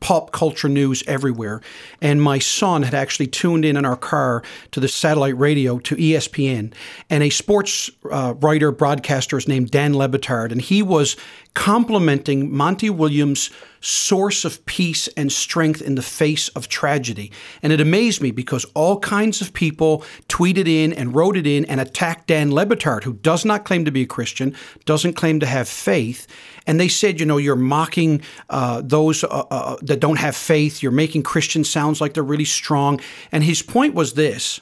pop 0.00 0.32
culture 0.32 0.68
news 0.68 1.02
everywhere. 1.06 1.60
And 2.00 2.22
my 2.22 2.38
son 2.38 2.82
had 2.82 2.94
actually 2.94 3.28
tuned 3.28 3.64
in 3.64 3.76
in 3.76 3.84
our 3.84 3.96
car 3.96 4.42
to 4.72 4.80
the 4.80 4.88
satellite 4.88 5.38
radio 5.38 5.78
to 5.80 5.96
ESPN. 5.96 6.72
And 7.08 7.22
a 7.22 7.30
sports 7.30 7.90
uh, 8.10 8.34
writer, 8.40 8.72
broadcaster 8.72 9.36
is 9.38 9.48
named 9.48 9.70
Dan 9.70 9.96
Le 9.96 10.08
And 10.50 10.60
he 10.60 10.82
was 10.82 11.16
complimenting 11.54 12.54
Monty 12.54 12.90
Williams' 12.90 13.50
source 13.80 14.44
of 14.44 14.64
peace 14.66 15.08
and 15.16 15.32
strength 15.32 15.80
in 15.80 15.94
the 15.94 16.02
face 16.02 16.48
of 16.50 16.68
tragedy. 16.68 17.32
And 17.62 17.72
it 17.72 17.80
amazed 17.80 18.20
me 18.20 18.30
because 18.30 18.64
all 18.74 18.98
kinds 19.00 19.40
of 19.40 19.52
people 19.52 20.04
tweeted 20.28 20.68
in 20.68 20.92
and 20.92 21.14
wrote 21.14 21.36
it 21.36 21.46
in 21.46 21.64
and 21.64 21.80
attacked 21.80 22.26
Dan 22.26 22.52
Le 22.52 22.66
Batard, 22.66 23.04
who 23.04 23.14
does 23.14 23.44
not 23.44 23.64
claim 23.64 23.84
to 23.84 23.90
be 23.90 24.02
a 24.02 24.06
Christian, 24.06 24.54
doesn't 24.84 25.14
claim 25.14 25.40
to 25.40 25.46
have 25.46 25.68
faith. 25.68 26.26
And 26.66 26.78
they 26.78 26.88
said, 26.88 27.18
you 27.18 27.26
know, 27.26 27.38
you're 27.38 27.56
mocking 27.56 28.22
uh, 28.48 28.82
those 28.84 29.24
uh, 29.24 29.28
uh, 29.50 29.76
that 29.82 30.00
don't 30.00 30.18
have 30.18 30.36
faith. 30.36 30.82
You're 30.82 30.92
making 30.92 31.22
Christians 31.22 31.70
sounds 31.70 32.00
like 32.00 32.14
they're 32.14 32.22
really 32.22 32.44
strong. 32.44 33.00
And 33.32 33.42
his 33.42 33.62
point 33.62 33.94
was 33.94 34.12
this 34.12 34.60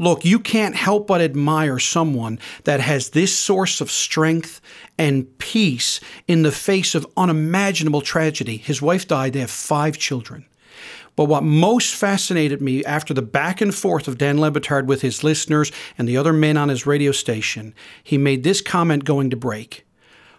Look, 0.00 0.24
you 0.24 0.38
can't 0.38 0.74
help 0.74 1.06
but 1.06 1.20
admire 1.20 1.78
someone 1.78 2.38
that 2.64 2.80
has 2.80 3.10
this 3.10 3.38
source 3.38 3.82
of 3.82 3.90
strength 3.90 4.62
and 4.96 5.36
peace 5.36 6.00
in 6.26 6.40
the 6.40 6.50
face 6.50 6.94
of 6.94 7.06
unimaginable 7.18 8.00
tragedy. 8.00 8.56
His 8.56 8.80
wife 8.80 9.06
died, 9.06 9.34
they 9.34 9.40
have 9.40 9.50
five 9.50 9.98
children. 9.98 10.46
But 11.16 11.26
what 11.26 11.44
most 11.44 11.94
fascinated 11.94 12.62
me 12.62 12.82
after 12.86 13.12
the 13.12 13.20
back 13.20 13.60
and 13.60 13.74
forth 13.74 14.08
of 14.08 14.16
Dan 14.16 14.40
Le 14.40 14.50
Batard 14.50 14.86
with 14.86 15.02
his 15.02 15.22
listeners 15.22 15.70
and 15.98 16.08
the 16.08 16.16
other 16.16 16.32
men 16.32 16.56
on 16.56 16.70
his 16.70 16.86
radio 16.86 17.12
station, 17.12 17.74
he 18.02 18.16
made 18.16 18.42
this 18.42 18.62
comment 18.62 19.04
going 19.04 19.28
to 19.28 19.36
break. 19.36 19.84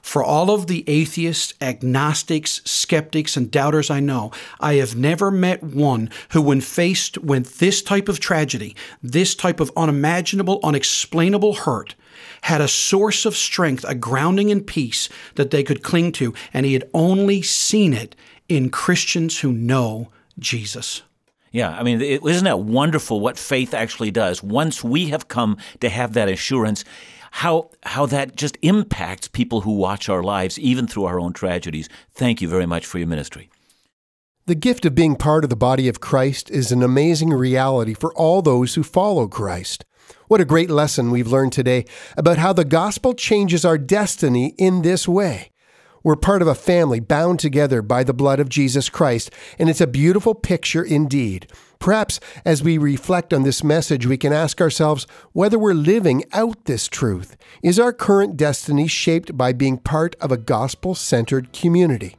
For 0.01 0.23
all 0.23 0.49
of 0.51 0.67
the 0.67 0.83
atheists, 0.87 1.53
agnostics, 1.61 2.61
skeptics, 2.65 3.37
and 3.37 3.51
doubters 3.51 3.89
I 3.89 3.99
know, 3.99 4.31
I 4.59 4.75
have 4.75 4.95
never 4.95 5.29
met 5.31 5.63
one 5.63 6.09
who, 6.29 6.41
when 6.41 6.61
faced 6.61 7.17
with 7.19 7.59
this 7.59 7.81
type 7.81 8.09
of 8.09 8.19
tragedy, 8.19 8.75
this 9.03 9.35
type 9.35 9.59
of 9.59 9.71
unimaginable, 9.77 10.59
unexplainable 10.63 11.53
hurt, 11.53 11.95
had 12.41 12.61
a 12.61 12.67
source 12.67 13.25
of 13.25 13.35
strength, 13.35 13.85
a 13.87 13.95
grounding 13.95 14.49
in 14.49 14.63
peace 14.63 15.07
that 15.35 15.51
they 15.51 15.63
could 15.63 15.83
cling 15.83 16.11
to, 16.13 16.33
and 16.53 16.65
he 16.65 16.73
had 16.73 16.89
only 16.93 17.41
seen 17.41 17.93
it 17.93 18.15
in 18.49 18.69
Christians 18.69 19.39
who 19.39 19.53
know 19.53 20.11
Jesus. 20.39 21.03
Yeah, 21.51 21.69
I 21.69 21.83
mean, 21.83 22.01
isn't 22.01 22.45
that 22.45 22.61
wonderful 22.61 23.19
what 23.19 23.37
faith 23.37 23.73
actually 23.73 24.11
does? 24.11 24.41
Once 24.41 24.83
we 24.83 25.09
have 25.09 25.27
come 25.27 25.57
to 25.81 25.89
have 25.89 26.13
that 26.13 26.29
assurance, 26.29 26.85
how 27.31 27.71
how 27.83 28.05
that 28.05 28.35
just 28.35 28.57
impacts 28.61 29.27
people 29.27 29.61
who 29.61 29.71
watch 29.71 30.09
our 30.09 30.21
lives, 30.21 30.59
even 30.59 30.85
through 30.87 31.05
our 31.05 31.19
own 31.19 31.33
tragedies. 31.33 31.89
Thank 32.11 32.41
you 32.41 32.47
very 32.47 32.65
much 32.65 32.85
for 32.85 32.99
your 32.99 33.07
ministry. 33.07 33.49
The 34.47 34.55
gift 34.55 34.85
of 34.85 34.95
being 34.95 35.15
part 35.15 35.43
of 35.43 35.49
the 35.49 35.55
body 35.55 35.87
of 35.87 36.01
Christ 36.01 36.49
is 36.49 36.71
an 36.71 36.83
amazing 36.83 37.29
reality 37.29 37.93
for 37.93 38.13
all 38.13 38.41
those 38.41 38.75
who 38.75 38.83
follow 38.83 39.27
Christ. 39.27 39.85
What 40.27 40.41
a 40.41 40.45
great 40.45 40.69
lesson 40.69 41.11
we've 41.11 41.31
learned 41.31 41.53
today 41.53 41.85
about 42.17 42.37
how 42.37 42.51
the 42.53 42.65
gospel 42.65 43.13
changes 43.13 43.63
our 43.63 43.77
destiny 43.77 44.53
in 44.57 44.81
this 44.81 45.07
way. 45.07 45.51
We're 46.03 46.15
part 46.15 46.41
of 46.41 46.47
a 46.47 46.55
family 46.55 46.99
bound 46.99 47.39
together 47.39 47.81
by 47.81 48.03
the 48.03 48.13
blood 48.13 48.39
of 48.39 48.49
Jesus 48.49 48.89
Christ, 48.89 49.29
and 49.59 49.69
it's 49.69 49.81
a 49.81 49.87
beautiful 49.87 50.33
picture 50.33 50.83
indeed. 50.83 51.47
Perhaps 51.81 52.19
as 52.45 52.61
we 52.61 52.77
reflect 52.77 53.33
on 53.33 53.41
this 53.41 53.63
message, 53.63 54.05
we 54.05 54.15
can 54.15 54.31
ask 54.31 54.61
ourselves 54.61 55.07
whether 55.33 55.57
we're 55.57 55.73
living 55.73 56.23
out 56.31 56.65
this 56.65 56.87
truth. 56.87 57.35
Is 57.63 57.79
our 57.79 57.91
current 57.91 58.37
destiny 58.37 58.87
shaped 58.87 59.35
by 59.35 59.51
being 59.51 59.79
part 59.79 60.15
of 60.21 60.31
a 60.31 60.37
gospel 60.37 60.93
centered 60.93 61.51
community? 61.53 62.15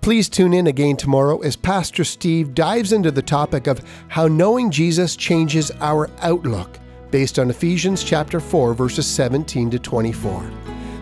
Please 0.00 0.28
tune 0.28 0.52
in 0.52 0.66
again 0.66 0.96
tomorrow 0.96 1.38
as 1.42 1.54
Pastor 1.54 2.02
Steve 2.02 2.54
dives 2.54 2.92
into 2.92 3.12
the 3.12 3.22
topic 3.22 3.68
of 3.68 3.80
how 4.08 4.26
knowing 4.26 4.68
Jesus 4.68 5.14
changes 5.14 5.70
our 5.80 6.10
outlook, 6.18 6.80
based 7.12 7.38
on 7.38 7.50
Ephesians 7.50 8.02
chapter 8.02 8.40
4 8.40 8.74
verses 8.74 9.06
17 9.06 9.70
to 9.70 9.78
24. 9.78 10.50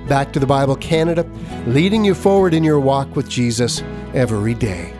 Back 0.07 0.35
to 0.35 0.39
the 0.39 0.47
Bible 0.47 0.77
Canada, 0.77 1.27
leading 1.67 2.05
you 2.05 2.15
forward 2.15 2.53
in 2.53 2.63
your 2.63 2.79
walk 2.79 3.17
with 3.17 3.27
Jesus 3.27 3.83
every 4.13 4.53
day. 4.53 4.93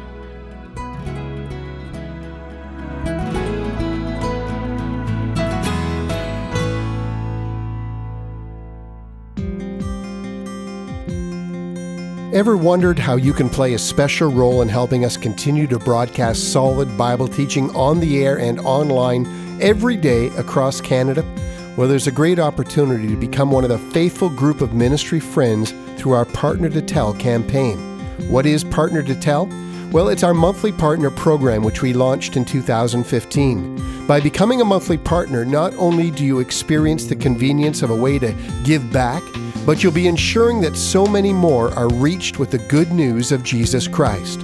Ever 12.33 12.57
wondered 12.57 12.99
how 12.99 13.17
you 13.17 13.35
can 13.35 13.51
play 13.51 13.75
a 13.75 13.79
special 13.79 14.33
role 14.33 14.63
in 14.63 14.69
helping 14.71 15.05
us 15.05 15.19
continue 15.19 15.67
to 15.67 15.79
broadcast 15.79 16.51
solid 16.51 16.97
Bible 16.97 17.29
teaching 17.29 17.69
on 17.77 18.01
the 18.01 18.25
air 18.25 18.39
and 18.39 18.59
online 18.61 19.27
every 19.61 19.99
day 19.99 20.29
across 20.39 20.81
Canada? 20.81 21.27
Well, 21.77 21.89
there's 21.89 22.07
a 22.07 22.11
great 22.11 22.39
opportunity 22.39 23.07
to 23.09 23.17
become 23.17 23.51
one 23.51 23.65
of 23.65 23.69
the 23.69 23.91
faithful 23.93 24.31
group 24.31 24.63
of 24.63 24.73
ministry 24.73 25.21
friends 25.21 25.75
through 25.99 26.13
our 26.13 26.25
Partner 26.25 26.71
to 26.71 26.81
Tell 26.81 27.13
campaign. 27.13 27.77
What 28.31 28.47
is 28.47 28.65
Partner 28.65 29.03
to 29.03 29.15
Tell? 29.15 29.47
Well, 29.93 30.09
it's 30.09 30.23
our 30.23 30.33
monthly 30.33 30.73
partner 30.73 31.11
program, 31.11 31.63
which 31.63 31.83
we 31.83 31.93
launched 31.93 32.39
in 32.39 32.47
2015. 32.47 34.07
By 34.07 34.21
becoming 34.21 34.63
a 34.63 34.65
monthly 34.65 34.97
partner, 34.97 35.45
not 35.45 35.75
only 35.75 36.11
do 36.11 36.25
you 36.25 36.39
experience 36.39 37.05
the 37.05 37.17
convenience 37.17 37.83
of 37.83 37.91
a 37.91 37.95
way 37.95 38.19
to 38.19 38.35
give 38.65 38.91
back, 38.91 39.23
but 39.65 39.83
you'll 39.83 39.93
be 39.93 40.09
ensuring 40.09 40.61
that 40.61 40.77
so 40.77 41.07
many 41.07 41.33
more 41.33 41.71
are 41.75 41.89
reached 41.89 42.39
with 42.39 42.51
the 42.51 42.59
good 42.59 42.93
news 42.93 43.33
of 43.33 43.45
Jesus 43.45 43.87
Christ. 43.87 44.41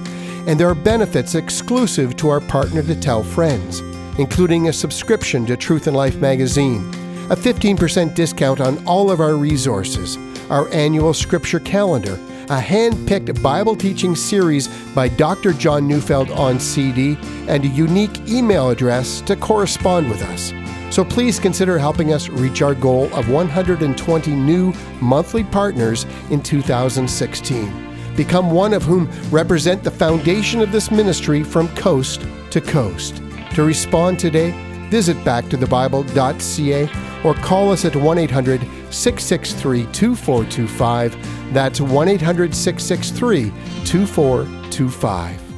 And 0.47 0.59
there 0.59 0.69
are 0.69 0.75
benefits 0.75 1.35
exclusive 1.35 2.15
to 2.17 2.29
our 2.29 2.39
Partner 2.39 2.81
to 2.83 2.95
Tell 2.95 3.23
friends, 3.23 3.81
including 4.17 4.67
a 4.67 4.73
subscription 4.73 5.45
to 5.45 5.57
Truth 5.57 5.87
and 5.87 5.95
Life 5.95 6.17
magazine, 6.17 6.87
a 7.29 7.35
15% 7.35 8.15
discount 8.15 8.61
on 8.61 8.85
all 8.87 9.11
of 9.11 9.19
our 9.19 9.35
resources, 9.35 10.17
our 10.49 10.67
annual 10.69 11.13
scripture 11.13 11.59
calendar, 11.59 12.17
a 12.49 12.59
hand 12.59 13.07
picked 13.07 13.41
Bible 13.43 13.75
teaching 13.75 14.15
series 14.15 14.67
by 14.95 15.07
Dr. 15.07 15.53
John 15.53 15.87
Neufeld 15.87 16.31
on 16.31 16.59
CD, 16.59 17.15
and 17.47 17.63
a 17.63 17.67
unique 17.67 18.27
email 18.27 18.69
address 18.71 19.21
to 19.21 19.35
correspond 19.35 20.09
with 20.09 20.23
us. 20.23 20.51
So 20.89 21.05
please 21.05 21.39
consider 21.39 21.77
helping 21.77 22.13
us 22.13 22.29
reach 22.29 22.61
our 22.61 22.73
goal 22.73 23.13
of 23.13 23.29
120 23.29 24.31
new 24.31 24.73
monthly 25.01 25.43
partners 25.43 26.05
in 26.31 26.41
2016. 26.41 28.15
Become 28.15 28.51
one 28.51 28.73
of 28.73 28.83
whom 28.83 29.09
represent 29.29 29.83
the 29.83 29.91
foundation 29.91 30.61
of 30.61 30.71
this 30.71 30.91
ministry 30.91 31.43
from 31.43 31.67
coast 31.75 32.25
to 32.51 32.59
coast. 32.59 33.21
To 33.55 33.63
respond 33.63 34.19
today, 34.19 34.51
visit 34.89 35.15
backtothebible.ca 35.17 36.89
or 37.23 37.33
call 37.35 37.71
us 37.71 37.85
at 37.85 37.95
1 37.95 38.17
800 38.17 38.61
663 38.89 39.85
2425. 39.91 41.53
That's 41.53 41.79
1 41.79 42.07
800 42.07 42.55
663 42.55 43.51
2425. 43.85 45.48